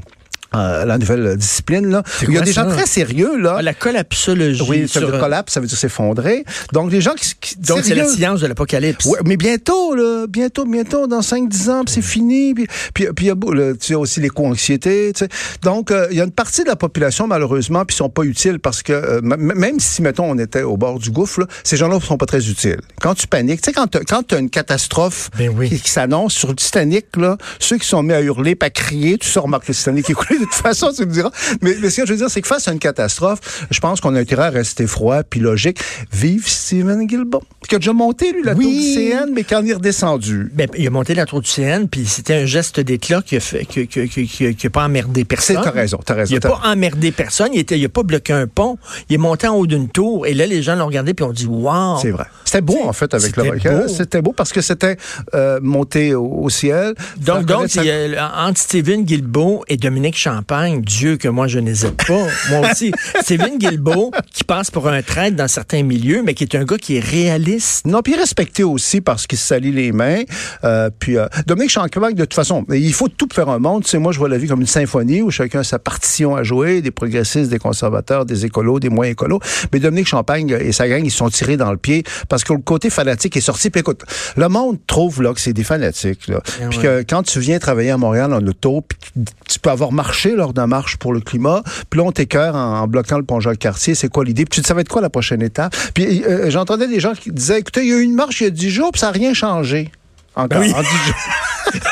euh, 0.56 0.84
la 0.84 0.98
nouvelle 0.98 1.36
discipline 1.36 1.88
là. 1.90 2.02
Il 2.22 2.32
y 2.32 2.38
a 2.38 2.40
des 2.42 2.52
gens 2.52 2.66
très 2.68 2.86
sérieux 2.86 3.38
là. 3.38 3.56
Ah, 3.58 3.62
la 3.62 3.74
collapsologie. 3.74 4.62
oui, 4.68 4.88
ça 4.88 5.00
veut 5.00 5.06
dire 5.06 5.14
euh, 5.16 5.20
collapse, 5.20 5.52
ça 5.52 5.60
veut 5.60 5.66
dire 5.66 5.78
s'effondrer. 5.78 6.44
Donc 6.72 6.90
les 6.92 7.00
gens 7.00 7.14
qui, 7.14 7.32
qui 7.40 7.56
Donc, 7.58 7.80
c'est 7.84 7.94
la 7.94 8.06
science 8.06 8.40
de 8.40 8.46
l'apocalypse. 8.46 9.04
Ouais, 9.06 9.18
mais 9.24 9.36
bientôt, 9.36 9.94
là, 9.94 10.26
bientôt, 10.28 10.64
bientôt, 10.64 11.06
dans 11.06 11.20
5-10 11.20 11.70
ans, 11.70 11.84
puis 11.84 11.94
c'est 11.94 12.02
fini. 12.02 12.54
Puis, 12.54 12.66
puis, 12.94 13.06
puis 13.14 13.26
il 13.26 13.28
y 13.28 13.30
a 13.30 13.34
le- 13.52 13.76
tu 13.76 13.86
sais, 13.88 13.94
aussi 13.94 14.20
l'éco-anxiété. 14.20 15.12
tu 15.14 15.20
sais. 15.24 15.28
Donc, 15.62 15.90
euh, 15.90 16.06
il 16.10 16.16
y 16.16 16.20
a 16.20 16.24
une 16.24 16.30
partie 16.32 16.62
de 16.62 16.68
la 16.68 16.76
population, 16.76 17.26
malheureusement, 17.26 17.84
puis 17.84 17.94
ils 17.94 17.98
sont 17.98 18.08
pas 18.10 18.22
utiles 18.24 18.58
parce 18.58 18.82
que 18.82 18.92
euh, 18.92 19.20
même 19.22 19.80
si, 19.80 20.02
mettons, 20.02 20.30
on 20.30 20.38
était 20.38 20.62
au 20.62 20.76
bord 20.76 20.98
du 20.98 21.10
gouffre, 21.10 21.40
là, 21.40 21.46
ces 21.62 21.76
gens-là 21.76 21.98
sont 22.00 22.16
pas 22.18 22.26
très 22.26 22.48
utiles. 22.48 22.80
Quand 23.00 23.14
tu 23.14 23.26
paniques, 23.26 23.60
tu 23.62 23.70
sais, 23.70 23.72
quand 23.72 24.22
tu 24.22 24.34
as 24.34 24.38
une 24.38 24.50
catastrophe 24.50 25.30
Ben 25.38 25.50
oui. 25.56 25.68
qui, 25.68 25.80
qui 25.80 25.90
s'annonce 25.90 26.34
sur 26.34 26.48
le 26.48 26.54
Titanic, 26.56 27.06
là, 27.16 27.36
ceux 27.58 27.78
qui 27.78 27.86
sont 27.86 28.02
mis 28.02 28.12
à 28.12 28.20
hurler, 28.20 28.54
pas 28.54 28.66
à 28.66 28.70
crier, 28.70 29.18
tu 29.18 29.28
sors, 29.28 29.44
remarque 29.44 29.68
le 29.68 29.74
Titanic 29.74 30.08
est 30.10 30.14
coulé 30.14 30.38
de 30.50 30.50
toute 30.50 30.54
façon, 30.62 30.92
tu 30.92 31.06
me 31.06 31.12
diras. 31.12 31.30
Mais, 31.62 31.76
mais 31.80 31.90
ce 31.90 32.00
que 32.00 32.06
je 32.06 32.12
veux 32.12 32.18
dire, 32.18 32.30
c'est 32.30 32.40
que 32.42 32.48
face 32.48 32.68
à 32.68 32.72
une 32.72 32.78
catastrophe, 32.78 33.66
je 33.70 33.80
pense 33.80 34.00
qu'on 34.00 34.14
a 34.14 34.20
intérêt 34.20 34.44
à 34.46 34.50
rester 34.50 34.86
froid 34.86 35.22
puis 35.22 35.40
logique. 35.40 35.78
Vive 36.12 36.46
Steven 36.48 37.06
Guilbeault, 37.06 37.42
qui 37.68 37.74
a 37.74 37.78
déjà 37.78 37.92
monté, 37.92 38.32
lui, 38.32 38.42
la 38.42 38.54
Oui. 38.54 38.64
tour 38.64 38.72
du 38.72 38.94
CN, 38.94 39.30
mais 39.34 39.44
qui 39.44 39.54
en 39.54 39.64
est 39.66 39.72
redescendu. 39.72 40.50
Ben, 40.54 40.68
il 40.76 40.86
a 40.86 40.90
monté 40.90 41.14
la 41.14 41.26
tour 41.26 41.40
du 41.40 41.48
CN, 41.50 41.86
puis 41.90 42.06
c'était 42.06 42.34
un 42.34 42.46
geste 42.46 42.80
d'éclat 42.80 43.22
qui 43.22 43.36
a 43.36 43.40
fait, 43.40 43.64
qui, 43.64 43.86
qui, 43.86 44.08
qui, 44.08 44.26
qui- 44.26 44.54
qui 44.54 44.66
a 44.66 44.70
pas 44.70 44.84
emmerdé 44.84 45.24
personne. 45.24 45.60
t'as 45.62 45.70
raison, 45.70 45.98
t'as 46.04 46.14
raison. 46.14 46.30
Il 46.36 46.40
n'a 46.42 46.50
pas 46.50 46.60
emmerdé 46.64 47.12
personne. 47.12 47.48
Il 47.52 47.60
était, 47.60 47.78
il 47.78 47.84
a 47.84 47.88
pas 47.88 48.02
bloqué 48.02 48.32
un 48.32 48.46
pont. 48.46 48.78
Il 49.08 49.14
est 49.14 49.18
monté 49.18 49.46
en 49.48 49.54
haut 49.56 49.66
d'une 49.66 49.88
tour. 49.88 50.26
Et 50.26 50.34
là, 50.34 50.46
les 50.46 50.62
gens 50.62 50.74
l'ont 50.76 50.86
regardé 50.86 51.14
puis 51.14 51.24
ont 51.24 51.32
dit, 51.32 51.46
wow. 51.46 51.96
C'est 52.00 52.10
vrai. 52.10 52.26
C'était 52.44 52.60
beau, 52.60 52.78
en 52.84 52.92
fait, 52.92 53.12
avec 53.14 53.36
le 53.36 53.44
beau. 53.44 53.88
C'était 53.88 54.22
beau 54.22 54.32
parce 54.32 54.52
que 54.52 54.60
c'était 54.60 54.96
euh, 55.34 55.58
monté 55.62 56.14
au, 56.14 56.24
au 56.26 56.50
ciel. 56.50 56.94
Donc, 57.18 57.46
donc 57.46 57.74
il 57.74 57.84
y 57.84 57.90
a- 57.90 58.32
entre 58.46 58.60
Steven 58.60 59.04
Guilbeault 59.04 59.64
et 59.68 59.76
Dominique 59.76 60.16
Champagne, 60.24 60.80
Dieu 60.80 61.18
que 61.18 61.28
moi 61.28 61.48
je 61.48 61.58
n'hésite 61.58 62.02
pas. 62.06 62.26
moi 62.48 62.70
aussi. 62.70 62.92
Steven 63.20 63.58
Guilbeault, 63.58 64.10
qui 64.32 64.42
passe 64.42 64.70
pour 64.70 64.88
un 64.88 65.02
traître 65.02 65.36
dans 65.36 65.48
certains 65.48 65.82
milieux, 65.82 66.22
mais 66.24 66.32
qui 66.32 66.44
est 66.44 66.54
un 66.54 66.64
gars 66.64 66.78
qui 66.78 66.96
est 66.96 67.04
réaliste. 67.04 67.86
Non, 67.86 68.00
puis 68.00 68.16
respecté 68.16 68.64
aussi 68.64 69.02
parce 69.02 69.26
qu'il 69.26 69.36
se 69.36 69.46
salit 69.46 69.70
les 69.70 69.92
mains. 69.92 70.22
Euh, 70.64 70.88
puis 70.98 71.18
euh, 71.18 71.26
Dominique 71.46 71.72
Champagne, 71.72 72.14
de 72.14 72.22
toute 72.22 72.32
façon, 72.32 72.64
il 72.70 72.94
faut 72.94 73.08
tout 73.08 73.28
faire 73.34 73.50
un 73.50 73.58
monde. 73.58 73.84
Tu 73.84 73.90
sais, 73.90 73.98
moi, 73.98 74.12
je 74.12 74.18
vois 74.18 74.30
la 74.30 74.38
vie 74.38 74.48
comme 74.48 74.62
une 74.62 74.66
symphonie 74.66 75.20
où 75.20 75.30
chacun 75.30 75.60
a 75.60 75.64
sa 75.64 75.78
partition 75.78 76.34
à 76.36 76.42
jouer, 76.42 76.80
des 76.80 76.90
progressistes, 76.90 77.50
des 77.50 77.58
conservateurs, 77.58 78.24
des 78.24 78.46
écolos, 78.46 78.80
des 78.80 78.88
moins 78.88 79.06
écolos. 79.06 79.40
Mais 79.74 79.78
Dominique 79.78 80.08
Champagne 80.08 80.56
et 80.58 80.72
sa 80.72 80.88
gang, 80.88 81.04
ils 81.04 81.10
sont 81.10 81.28
tirés 81.28 81.58
dans 81.58 81.70
le 81.70 81.76
pied 81.76 82.02
parce 82.30 82.44
que 82.44 82.54
le 82.54 82.60
côté 82.60 82.88
fanatique 82.88 83.36
est 83.36 83.42
sorti. 83.42 83.68
Puis 83.68 83.80
écoute, 83.80 84.00
le 84.38 84.48
monde 84.48 84.78
trouve 84.86 85.20
là 85.20 85.34
que 85.34 85.40
c'est 85.40 85.52
des 85.52 85.64
fanatiques. 85.64 86.28
Là. 86.28 86.40
Ah 86.46 86.68
puis 86.70 86.78
ouais. 86.78 86.84
que 86.84 87.04
quand 87.06 87.24
tu 87.24 87.40
viens 87.40 87.58
travailler 87.58 87.90
à 87.90 87.98
Montréal 87.98 88.32
en 88.32 88.40
auto, 88.46 88.80
puis 88.80 88.98
tu 89.46 89.58
peux 89.58 89.70
avoir 89.70 89.92
marché 89.92 90.13
lors 90.34 90.52
d'un 90.52 90.66
marche 90.66 90.96
pour 90.96 91.12
le 91.12 91.20
climat, 91.20 91.62
puis 91.90 91.98
là, 91.98 92.04
on 92.06 92.12
t'écœure 92.12 92.54
en, 92.54 92.80
en 92.80 92.86
bloquant 92.86 93.18
le 93.18 93.24
pont 93.24 93.40
Jacques-Cartier. 93.40 93.94
C'est 93.94 94.08
quoi 94.08 94.24
l'idée? 94.24 94.44
Puis 94.44 94.56
tu 94.56 94.62
te 94.62 94.66
savais 94.66 94.84
de 94.84 94.88
quoi 94.88 95.02
la 95.02 95.10
prochaine 95.10 95.42
étape? 95.42 95.74
Puis 95.94 96.24
euh, 96.24 96.50
j'entendais 96.50 96.86
des 96.88 97.00
gens 97.00 97.12
qui 97.12 97.30
disaient, 97.32 97.58
écoutez, 97.60 97.82
il 97.82 97.88
y 97.88 97.92
a 97.92 97.96
eu 97.96 98.02
une 98.02 98.14
marche 98.14 98.40
il 98.40 98.44
y 98.44 98.46
a 98.46 98.50
10 98.50 98.70
jours, 98.70 98.92
puis 98.92 99.00
ça 99.00 99.06
n'a 99.06 99.12
rien 99.12 99.34
changé. 99.34 99.90
Encore, 100.36 100.60
Oui. 100.60 100.72
en 100.74 100.80
10 100.80 100.86
jours. 100.88 101.14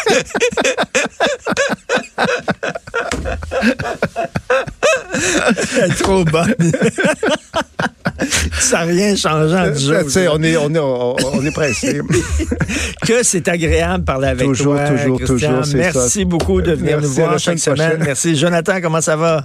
Elle 5.76 5.90
est 5.90 5.94
trop 6.02 6.24
bonne. 6.24 6.54
Ça 8.60 8.78
n'a 8.78 8.92
rien 8.92 9.16
changé 9.16 9.54
en 9.56 10.08
sais, 10.08 10.28
on 10.28 10.42
est, 10.42 10.56
on 10.56 10.74
est, 10.74 10.78
on, 10.78 11.16
on 11.34 11.44
est 11.44 11.50
pressé. 11.50 12.00
Que 13.06 13.22
c'est 13.22 13.48
agréable 13.48 14.00
de 14.00 14.04
parler 14.04 14.28
avec 14.28 14.46
Toujours, 14.46 14.76
toi. 14.76 14.88
toujours, 14.88 15.18
Christian. 15.18 15.36
toujours, 15.48 15.64
c'est 15.64 15.76
Merci 15.76 16.18
ça. 16.20 16.24
beaucoup 16.24 16.62
de 16.62 16.72
venir 16.72 16.98
Merci, 17.00 17.06
nous 17.08 17.14
voir 17.14 17.38
chaque 17.38 17.58
semaine 17.58 17.76
prochaine. 17.78 18.02
Merci. 18.04 18.36
Jonathan, 18.36 18.74
comment 18.80 19.00
ça 19.00 19.16
va? 19.16 19.44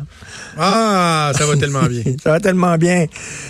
Ah, 0.57 1.31
ça 1.37 1.45
va 1.45 1.57
tellement 1.57 1.83
bien. 1.83 2.03
Ça 2.23 2.31
va 2.31 2.39
tellement 2.39 2.75
bien. 2.77 3.05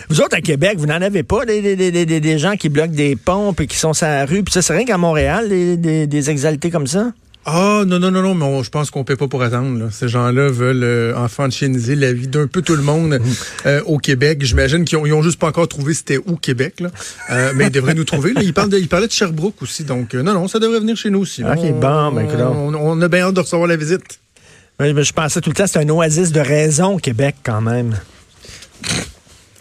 Vous 0.09 0.21
autres, 0.21 0.35
à 0.37 0.41
Québec, 0.41 0.75
vous 0.77 0.85
n'en 0.85 1.01
avez 1.01 1.23
pas 1.23 1.45
des, 1.45 1.61
des, 1.61 1.75
des, 1.75 1.91
des, 1.91 2.05
des- 2.05 2.19
des 2.19 2.39
gens 2.39 2.55
qui 2.55 2.69
bloquent 2.69 2.93
des 2.95 3.15
pompes 3.15 3.59
et 3.61 3.67
qui 3.67 3.77
sont 3.77 3.93
sur 3.93 4.07
la 4.07 4.25
rue? 4.25 4.43
Puis 4.43 4.53
ça, 4.53 4.61
c'est 4.61 4.73
rien 4.73 4.85
qu'à 4.85 4.97
Montréal, 4.97 5.49
des, 5.49 5.77
des, 5.77 6.07
des 6.07 6.29
exaltés 6.29 6.69
comme 6.69 6.87
ça? 6.87 7.11
Ah, 7.49 7.83
non, 7.87 7.97
non, 7.97 8.11
non, 8.11 8.21
non, 8.21 8.33
mais 8.35 8.43
on- 8.43 8.61
je 8.61 8.69
pense 8.69 8.91
qu'on 8.91 9.05
paie 9.05 9.15
pas 9.15 9.29
pour 9.29 9.41
attendre. 9.41 9.79
là. 9.79 9.85
Ces 9.89 10.09
gens-là 10.09 10.49
veulent 10.49 10.83
euh, 10.83 11.15
enfantiser 11.15 11.95
la 11.95 12.11
vie 12.11 12.27
d'un 12.27 12.45
peu 12.45 12.61
tout 12.61 12.75
le 12.75 12.81
monde 12.81 13.19
euh, 13.65 13.81
au 13.85 13.99
Québec. 13.99 14.39
J'imagine 14.41 14.83
qu'ils 14.83 14.97
ont, 14.97 15.05
ils 15.05 15.13
ont 15.13 15.21
juste 15.23 15.39
pas 15.39 15.47
encore 15.47 15.69
trouvé 15.69 15.93
c'était 15.93 16.17
où 16.17 16.35
Québec, 16.35 16.81
là. 16.81 16.89
Euh, 17.29 17.53
mais 17.55 17.67
ils 17.67 17.71
devraient 17.71 17.93
nous 17.93 18.03
trouver. 18.03 18.33
Là. 18.33 18.41
Ils, 18.43 18.53
parlent 18.53 18.69
de, 18.69 18.77
ils 18.77 18.89
parlaient 18.89 19.07
de 19.07 19.13
Sherbrooke 19.13 19.61
aussi, 19.61 19.85
donc 19.85 20.13
euh, 20.13 20.23
non, 20.23 20.33
non, 20.33 20.49
ça 20.49 20.59
devrait 20.59 20.81
venir 20.81 20.97
chez 20.97 21.09
nous 21.09 21.19
aussi. 21.19 21.41
Ok, 21.41 21.71
bon, 21.79 22.11
ben, 22.11 22.27
on, 22.41 22.75
on 22.75 23.01
a 23.01 23.07
bien 23.07 23.21
hâte 23.27 23.35
de 23.35 23.39
recevoir 23.39 23.67
la 23.69 23.77
visite. 23.77 24.19
Oui, 24.81 24.91
mais 24.93 25.03
je 25.05 25.13
pensais 25.13 25.39
tout 25.39 25.49
le 25.49 25.55
temps 25.55 25.67
c'est 25.67 25.79
un 25.79 25.87
oasis 25.89 26.33
de 26.33 26.41
raison 26.41 26.95
au 26.95 26.99
Québec, 26.99 27.35
quand 27.43 27.61
même. 27.61 27.95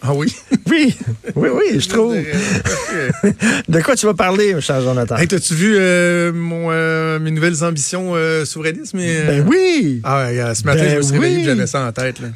Ah 0.01 0.13
oui? 0.13 0.33
Oui, 0.69 0.93
oui, 1.35 1.49
oui, 1.49 1.79
je 1.79 1.87
trouve. 1.87 2.13
De 3.69 3.81
quoi 3.81 3.95
tu 3.95 4.05
vas 4.05 4.13
parler, 4.13 4.59
cher 4.59 4.81
Jonathan? 4.81 5.15
hey, 5.15 5.27
t'as-tu 5.29 5.53
vu 5.53 5.75
euh, 5.77 6.33
mon, 6.33 6.67
euh, 6.71 7.19
mes 7.19 7.31
nouvelles 7.31 7.63
ambitions 7.63 8.11
euh, 8.15 8.43
souverainisme? 8.43 8.99
et, 8.99 9.17
euh, 9.17 9.25
Ben 9.27 9.45
oui! 9.47 10.01
Ah, 10.03 10.25
ouais, 10.27 10.53
ce 10.55 10.63
matin, 10.65 10.81
Ben 10.83 10.89
je 10.91 10.95
me 10.97 11.01
suis 11.03 11.11
oui. 11.13 11.19
réveillé 11.19 11.45
j'avais 11.45 11.67
ça 11.67 11.81
en 11.87 11.91
tête. 11.93 12.19
Là. 12.19 12.27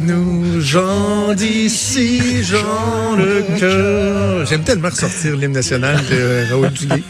Nous, 0.00 0.60
gens 0.60 1.34
d'ici, 1.34 2.44
gens 2.44 3.16
le 3.16 3.42
cœur. 3.58 4.46
J'aime 4.46 4.62
tellement 4.62 4.88
ressortir 4.90 5.36
l'hymne 5.36 5.52
national 5.52 5.96
de 6.10 6.48
Raoul 6.50 6.70
Duguay. 6.70 7.02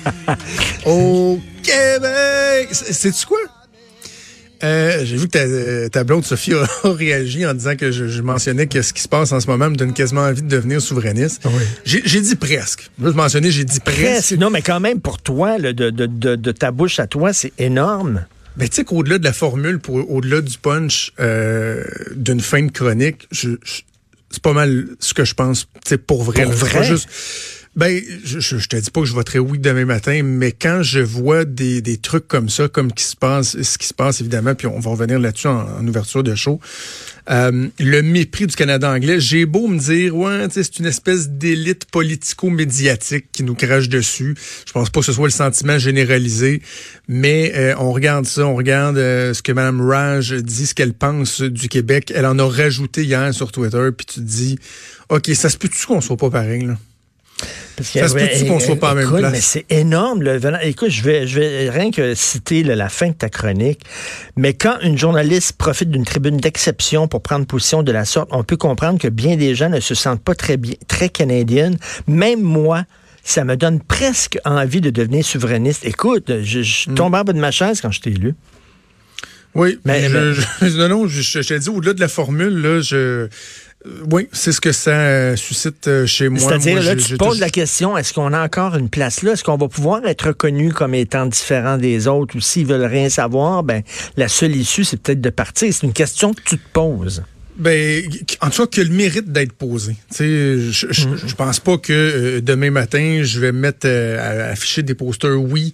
Au 0.87 1.39
Québec! 1.63 2.69
C'est- 2.73 2.93
Sais-tu 2.93 3.27
quoi? 3.27 3.39
Euh, 4.65 5.05
j'ai 5.05 5.17
vu 5.17 5.29
que 5.29 5.85
ta, 5.85 5.91
ta 5.91 6.05
blonde 6.05 6.25
Sophie 6.25 6.55
a, 6.55 6.67
réagi 6.85 7.45
en 7.47 7.55
disant 7.55 7.77
que 7.77 7.91
je, 7.91 8.23
mentionnais 8.23 8.67
que 8.67 8.81
ce 8.83 8.93
qui 8.93 9.03
se 9.03 9.09
passe 9.09 9.31
en 9.33 9.41
ce 9.41 9.47
moment 9.47 9.69
me 9.71 9.77
donne 9.77 9.93
quasiment 9.93 10.23
envie 10.23 10.43
de 10.43 10.49
devenir 10.49 10.81
souverainiste. 10.81 11.43
Oui. 11.45 11.63
J'ai 11.85 12.21
dit 12.21 12.37
presque. 12.37 12.91
Je 13.03 13.11
mentionner, 13.11 13.51
j'ai 13.51 13.65
dit 13.65 13.81
presque. 13.81 14.33
Non, 14.33 14.51
mais 14.51 14.63
quand 14.63 14.81
même, 14.81 15.01
pour 15.01 15.21
toi, 15.21 15.59
de, 15.59 15.73
de, 15.73 15.91
de, 15.91 16.37
de 16.37 16.53
ta 16.53 16.71
bouche 16.71 16.99
à 16.99 17.07
toi, 17.07 17.33
c'est 17.33 17.53
énorme. 17.59 18.25
Mais 18.57 18.69
tu 18.69 18.77
sais 18.77 18.85
qu'au-delà 18.85 19.19
de 19.19 19.25
la 19.25 19.33
formule, 19.33 19.81
pour 19.81 20.11
au-delà 20.11 20.41
du 20.41 20.59
punch 20.59 21.13
euh, 21.21 21.83
d'une 22.15 22.41
fin 22.41 22.63
de 22.63 22.71
chronique, 22.71 23.27
je, 23.33 23.51
c'est 24.31 24.43
pas 24.43 24.53
mal 24.53 24.87
ce 25.01 25.13
que 25.13 25.25
je 25.25 25.35
pense. 25.35 25.67
C'est 25.85 25.99
pour 25.99 26.23
vrai. 26.23 26.45
Pour 26.45 26.53
vrai? 26.53 26.85
Juste, 26.85 27.09
ben, 27.77 28.01
je, 28.25 28.39
je, 28.39 28.69
te 28.69 28.77
dis 28.77 28.91
pas 28.91 29.01
que 29.01 29.07
je 29.07 29.13
voterai 29.13 29.41
oui 29.41 29.59
demain 29.59 29.85
matin, 29.85 30.23
mais 30.23 30.53
quand 30.53 30.85
je 30.85 31.01
vois 31.01 31.45
des, 31.45 31.81
des 31.81 31.97
trucs 31.97 32.29
comme 32.29 32.49
ça, 32.49 32.69
comme 32.69 32.93
qui 32.93 33.03
se 33.03 33.17
passe, 33.17 33.61
ce 33.61 33.79
qui 33.79 33.89
se 33.89 33.95
passe 33.95 34.21
évidemment, 34.21 34.55
puis 34.55 34.69
on 34.69 34.79
va 34.79 34.91
revenir 34.91 35.19
là-dessus 35.19 35.49
en, 35.49 35.85
ouverture 35.85 36.23
de 36.23 36.37
show, 36.37 36.61
euh, 37.31 37.67
le 37.81 38.03
mépris 38.03 38.47
du 38.47 38.55
Canada 38.55 38.89
anglais, 38.89 39.19
j'ai 39.19 39.45
beau 39.45 39.67
me 39.67 39.79
dire, 39.79 40.15
ouais, 40.15 40.47
c'est 40.51 40.79
une 40.79 40.87
espèce 40.87 41.31
d'élite 41.31 41.87
politico-médiatique 41.87 43.27
qui 43.33 43.43
nous 43.43 43.57
crache 43.57 43.89
dessus. 43.89 44.37
Je 44.67 44.73
pense 44.73 44.91
pas 44.91 45.01
que 45.01 45.07
ce 45.07 45.13
soit 45.13 45.27
le 45.27 45.33
sentiment 45.33 45.77
généralisé, 45.77 46.63
mais 47.09 47.53
euh, 47.57 47.75
on 47.79 47.91
regarde 47.91 48.25
ça, 48.25 48.47
on 48.47 48.55
regarde 48.55 48.99
euh, 48.99 49.35
ce 49.35 49.43
que 49.43 49.51
Mme 49.51 49.81
Raj 49.81 50.33
dit, 50.33 50.67
ce 50.67 50.75
qu'elle 50.75 50.95
pense 50.95 51.41
du 51.41 51.69
Québec. 51.69 52.13
Elle 52.15 52.27
en 52.27 52.39
a 52.39 52.49
rajouté 52.49 53.03
hier 53.03 53.35
sur 53.35 53.51
Twitter, 53.51 53.89
puis 53.97 54.07
tu 54.07 54.21
te 54.21 54.25
dis, 54.25 54.59
ok, 55.09 55.29
ça 55.35 55.49
se 55.49 55.59
peut-tu 55.59 55.87
qu'on 55.87 56.01
soit 56.01 56.17
pas 56.17 56.31
pareil 56.31 56.67
là? 56.67 56.77
Parce 57.77 57.89
ça 57.91 58.09
se 58.09 58.15
peut 58.15 58.47
qu'on 58.49 58.61
soit 58.61 58.77
pas 58.77 58.91
à 58.91 58.95
même 58.95 59.09
place? 59.09 59.33
Mais 59.33 59.41
c'est 59.41 59.65
énorme. 59.71 60.23
Écoute, 60.63 60.91
je 60.91 61.03
vais, 61.03 61.27
je 61.27 61.41
vais 61.41 61.71
rien 61.71 61.91
que 61.91 62.15
citer 62.15 62.63
la 62.63 62.89
fin 62.89 63.09
de 63.09 63.15
ta 63.15 63.29
chronique. 63.29 63.81
Mais 64.37 64.55
quand 64.55 64.79
une 64.83 64.97
journaliste 64.97 65.55
profite 65.55 65.91
d'une 65.91 66.05
tribune 66.05 66.37
d'exception 66.37 67.09
pour 67.09 67.23
prendre 67.23 67.47
position 67.47 67.83
de 67.83 67.93
la 67.93 68.05
sorte, 68.05 68.29
on 68.33 68.45
peut 68.45 68.57
comprendre 68.57 68.99
que 68.99 69.09
bien 69.09 69.37
des 69.37 69.55
gens 69.55 69.69
ne 69.69 69.81
se 69.81 69.95
sentent 69.95 70.23
pas 70.23 70.35
très 70.35 70.57
bien, 70.57 70.75
très 70.87 71.09
canadiennes. 71.09 71.77
Même 72.07 72.43
moi, 72.43 72.85
ça 73.25 73.45
me 73.45 73.57
donne 73.57 73.81
presque 73.81 74.39
envie 74.45 74.81
de 74.81 74.91
devenir 74.91 75.25
souverainiste. 75.25 75.85
Écoute, 75.85 76.31
je, 76.43 76.63
je 76.63 76.91
mm. 76.91 76.95
tombe 76.95 77.15
en 77.15 77.25
bas 77.25 77.33
de 77.33 77.41
ma 77.41 77.51
chaise 77.51 77.81
quand 77.81 77.91
je 77.91 78.01
t'ai 78.01 78.11
élu. 78.11 78.35
Oui, 79.55 79.79
mais, 79.85 80.09
je, 80.09 80.77
non, 80.79 80.89
non, 80.89 81.07
je, 81.07 81.23
je, 81.23 81.39
te 81.41 81.55
dis, 81.55 81.69
au-delà 81.69 81.95
de 81.95 82.01
la 82.01 82.09
formule, 82.09 82.61
là, 82.61 82.81
je, 82.81 83.29
oui, 84.11 84.29
c'est 84.33 84.53
ce 84.53 84.61
que 84.61 84.73
ça 84.73 84.93
euh, 84.93 85.37
suscite 85.37 85.89
euh, 85.89 86.07
chez 86.07 86.31
moi. 86.31 86.41
C'est-à-dire, 86.41 86.83
là, 86.83 86.97
tu 86.97 87.05
te 87.05 87.17
poses 87.17 87.39
la 87.39 87.51
question, 87.51 87.99
est-ce 87.99 88.15
qu'on 88.15 88.33
a 88.33 88.43
encore 88.43 88.77
une 88.77 88.89
place 88.89 89.23
là? 89.23 89.33
Est-ce 89.33 89.45
qu'on 89.45 89.59
va 89.59 89.69
pouvoir 89.69 90.05
être 90.07 90.29
reconnu 90.29 90.73
comme 90.73 90.95
étant 90.95 91.27
différent 91.27 91.77
des 91.77 92.09
autres? 92.09 92.37
Ou 92.37 92.41
s'ils 92.41 92.67
veulent 92.67 92.87
rien 92.87 93.11
savoir, 93.11 93.63
ben, 93.63 93.83
la 94.17 94.29
seule 94.29 94.57
issue, 94.57 94.85
c'est 94.85 94.97
peut-être 94.97 95.21
de 95.21 95.31
partir. 95.31 95.73
C'est 95.73 95.87
une 95.87 95.93
question 95.93 96.33
que 96.33 96.41
tu 96.43 96.57
te 96.57 96.69
poses. 96.73 97.25
Ben, 97.57 98.03
en 98.41 98.49
tout 98.49 98.67
cas, 98.67 98.79
que 98.79 98.81
le 98.81 98.95
mérite 98.95 99.31
d'être 99.31 99.53
posé. 99.53 99.97
je, 100.11 100.71
je, 100.73 100.87
mm-hmm. 100.87 101.29
je, 101.29 101.35
pense 101.35 101.61
pas 101.61 101.77
que 101.77 102.41
demain 102.41 102.71
matin, 102.71 103.21
je 103.23 103.39
vais 103.39 103.53
mettre 103.53 103.87
à 103.87 104.51
afficher 104.51 104.83
des 104.83 104.95
posters 104.95 105.41
oui, 105.41 105.73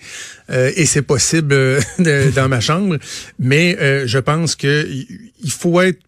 et 0.53 0.85
c'est 0.85 1.03
possible 1.03 1.79
dans 2.35 2.49
ma 2.49 2.61
chambre. 2.61 2.99
Mais 3.38 3.79
je 4.07 4.18
pense 4.18 4.57
que 4.57 4.87
il 5.42 5.51
faut 5.51 5.81
être 5.81 6.01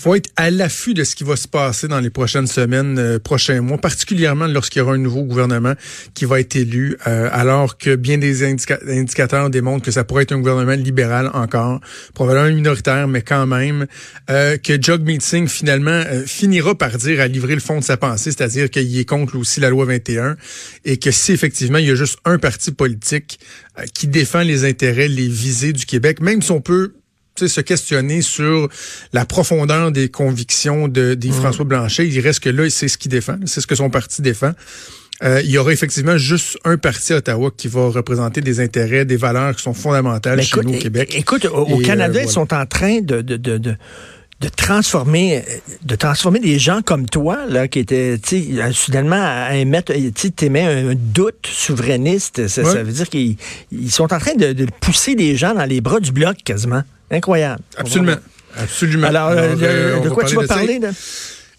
faut 0.00 0.14
être 0.14 0.30
à 0.36 0.50
l'affût 0.50 0.94
de 0.94 1.04
ce 1.04 1.14
qui 1.14 1.24
va 1.24 1.36
se 1.36 1.46
passer 1.46 1.86
dans 1.86 2.00
les 2.00 2.08
prochaines 2.08 2.46
semaines, 2.46 2.98
euh, 2.98 3.18
prochains 3.18 3.60
mois, 3.60 3.76
particulièrement 3.76 4.46
lorsqu'il 4.46 4.78
y 4.78 4.82
aura 4.82 4.94
un 4.94 4.98
nouveau 4.98 5.24
gouvernement 5.24 5.74
qui 6.14 6.24
va 6.24 6.40
être 6.40 6.56
élu, 6.56 6.96
euh, 7.06 7.28
alors 7.32 7.76
que 7.76 7.96
bien 7.96 8.16
des 8.16 8.42
indicateurs 8.44 9.50
démontrent 9.50 9.84
que 9.84 9.90
ça 9.90 10.04
pourrait 10.04 10.22
être 10.22 10.32
un 10.32 10.38
gouvernement 10.38 10.72
libéral 10.72 11.30
encore, 11.34 11.80
probablement 12.14 12.54
minoritaire, 12.54 13.08
mais 13.08 13.20
quand 13.20 13.46
même, 13.46 13.86
euh, 14.30 14.56
que 14.56 14.80
Jog 14.80 15.02
Meeting 15.02 15.46
finalement 15.48 16.02
finira 16.24 16.74
par 16.74 16.96
dire 16.96 17.20
à 17.20 17.26
livrer 17.26 17.54
le 17.54 17.60
fond 17.60 17.78
de 17.78 17.84
sa 17.84 17.98
pensée, 17.98 18.30
c'est-à-dire 18.32 18.70
qu'il 18.70 18.98
est 18.98 19.04
contre 19.04 19.36
aussi 19.36 19.60
la 19.60 19.68
loi 19.68 19.84
21 19.84 20.36
et 20.86 20.96
que 20.96 21.10
si 21.10 21.32
effectivement 21.32 21.78
il 21.78 21.88
y 21.88 21.90
a 21.90 21.94
juste 21.94 22.18
un 22.24 22.38
parti 22.38 22.72
politique 22.72 23.38
qui 23.92 24.06
défend 24.06 24.40
les 24.40 24.64
intérêts, 24.64 25.08
les 25.08 25.28
visées 25.28 25.74
du 25.74 25.84
Québec, 25.84 26.20
même 26.20 26.40
si 26.40 26.52
on 26.52 26.62
peut 26.62 26.94
se 27.48 27.60
questionner 27.60 28.22
sur 28.22 28.68
la 29.12 29.24
profondeur 29.24 29.92
des 29.92 30.08
convictions 30.08 30.88
de, 30.88 31.14
des 31.14 31.28
mm. 31.28 31.32
François 31.32 31.64
Blanchet. 31.64 32.08
Il 32.08 32.20
reste 32.20 32.40
que 32.40 32.50
là, 32.50 32.68
c'est 32.70 32.88
ce 32.88 32.98
qu'il 32.98 33.10
défend, 33.10 33.36
c'est 33.46 33.60
ce 33.60 33.66
que 33.66 33.74
son 33.74 33.90
parti 33.90 34.22
défend. 34.22 34.52
Euh, 35.22 35.42
il 35.44 35.50
y 35.50 35.58
aura 35.58 35.72
effectivement 35.72 36.16
juste 36.16 36.58
un 36.64 36.78
parti 36.78 37.12
à 37.12 37.16
Ottawa 37.16 37.50
qui 37.54 37.68
va 37.68 37.88
représenter 37.88 38.40
des 38.40 38.60
intérêts, 38.60 39.04
des 39.04 39.16
valeurs 39.16 39.54
qui 39.54 39.62
sont 39.62 39.74
fondamentales 39.74 40.42
chez 40.42 40.60
nous 40.62 40.74
au 40.74 40.78
Québec. 40.78 41.14
Écoute, 41.14 41.44
au, 41.44 41.78
Canada, 41.78 42.20
euh, 42.20 42.22
ils 42.22 42.30
sont 42.30 42.54
en 42.54 42.64
train 42.64 43.00
de, 43.00 43.20
de, 43.20 43.36
de, 43.36 43.58
de 43.58 43.76
de 44.40 44.48
transformer 44.48 45.44
de 45.82 45.94
transformer 45.96 46.40
des 46.40 46.58
gens 46.58 46.80
comme 46.80 47.06
toi 47.06 47.40
là 47.46 47.68
qui 47.68 47.78
étaient 47.78 48.18
soudainement 48.72 49.22
à 49.22 49.54
émettre 49.54 49.92
tu 50.14 50.44
émets 50.46 50.64
un 50.64 50.94
doute 50.94 51.46
souverainiste 51.46 52.48
ça, 52.48 52.62
veut 52.62 52.90
dire 52.90 53.08
qu'ils 53.10 53.36
sont 53.90 54.12
en 54.14 54.18
train 54.18 54.34
de, 54.34 54.52
de, 54.54 54.66
pousser 54.80 55.14
des 55.14 55.36
gens 55.36 55.54
dans 55.54 55.66
les 55.66 55.82
bras 55.82 56.00
du 56.00 56.12
bloc 56.12 56.38
quasiment 56.42 56.82
Incroyable. 57.10 57.62
Absolument. 57.76 58.16
Absolument. 58.56 59.06
Alors, 59.06 59.28
euh, 59.30 59.54
euh, 59.62 60.00
de, 60.00 60.08
quoi 60.08 60.24
tu 60.24 60.36
vas 60.36 60.46
parler? 60.46 60.80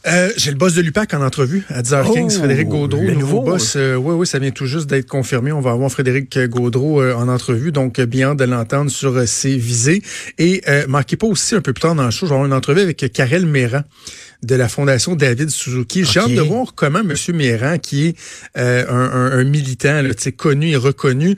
Euh, 0.07 0.31
j'ai 0.35 0.49
le 0.49 0.57
boss 0.57 0.73
de 0.73 0.81
l'UPAC 0.81 1.13
en 1.13 1.21
entrevue 1.21 1.63
à 1.69 1.83
10h15, 1.83 2.39
Frédéric 2.39 2.69
Gaudreau, 2.69 3.03
le 3.03 3.13
nouveau, 3.13 3.41
boss. 3.41 3.75
oui, 3.75 4.15
oui, 4.15 4.25
ça 4.25 4.39
vient 4.39 4.49
tout 4.49 4.65
juste 4.65 4.87
d'être 4.87 5.07
confirmé. 5.07 5.51
On 5.51 5.61
va 5.61 5.71
avoir 5.71 5.91
Frédéric 5.91 6.39
Gaudreau 6.47 7.03
en 7.03 7.27
entrevue, 7.27 7.71
donc 7.71 8.01
bien 8.01 8.33
de 8.33 8.43
l'entendre 8.43 8.89
sur 8.89 9.27
ses 9.27 9.55
visées. 9.57 10.01
Et 10.39 10.63
marquez 10.87 11.17
pas 11.17 11.27
aussi 11.27 11.53
un 11.53 11.61
peu 11.61 11.71
plus 11.71 11.81
tard 11.81 11.93
dans 11.95 12.05
le 12.05 12.11
show, 12.11 12.25
j'aurai 12.25 12.47
une 12.47 12.53
entrevue 12.53 12.81
avec 12.81 13.11
Karel 13.13 13.45
Méran 13.45 13.83
de 14.43 14.55
la 14.55 14.67
Fondation 14.67 15.15
David 15.15 15.49
Suzuki. 15.49 16.03
J'ai 16.03 16.19
hâte 16.19 16.33
de 16.33 16.41
voir 16.41 16.73
comment 16.75 16.99
M. 16.99 17.13
Méran, 17.33 17.77
qui 17.77 18.07
est 18.07 18.15
euh, 18.57 18.85
un, 18.89 18.95
un, 18.95 19.39
un, 19.39 19.43
militant 19.43 20.01
là, 20.01 20.13
connu 20.35 20.69
et 20.69 20.75
reconnu, 20.75 21.35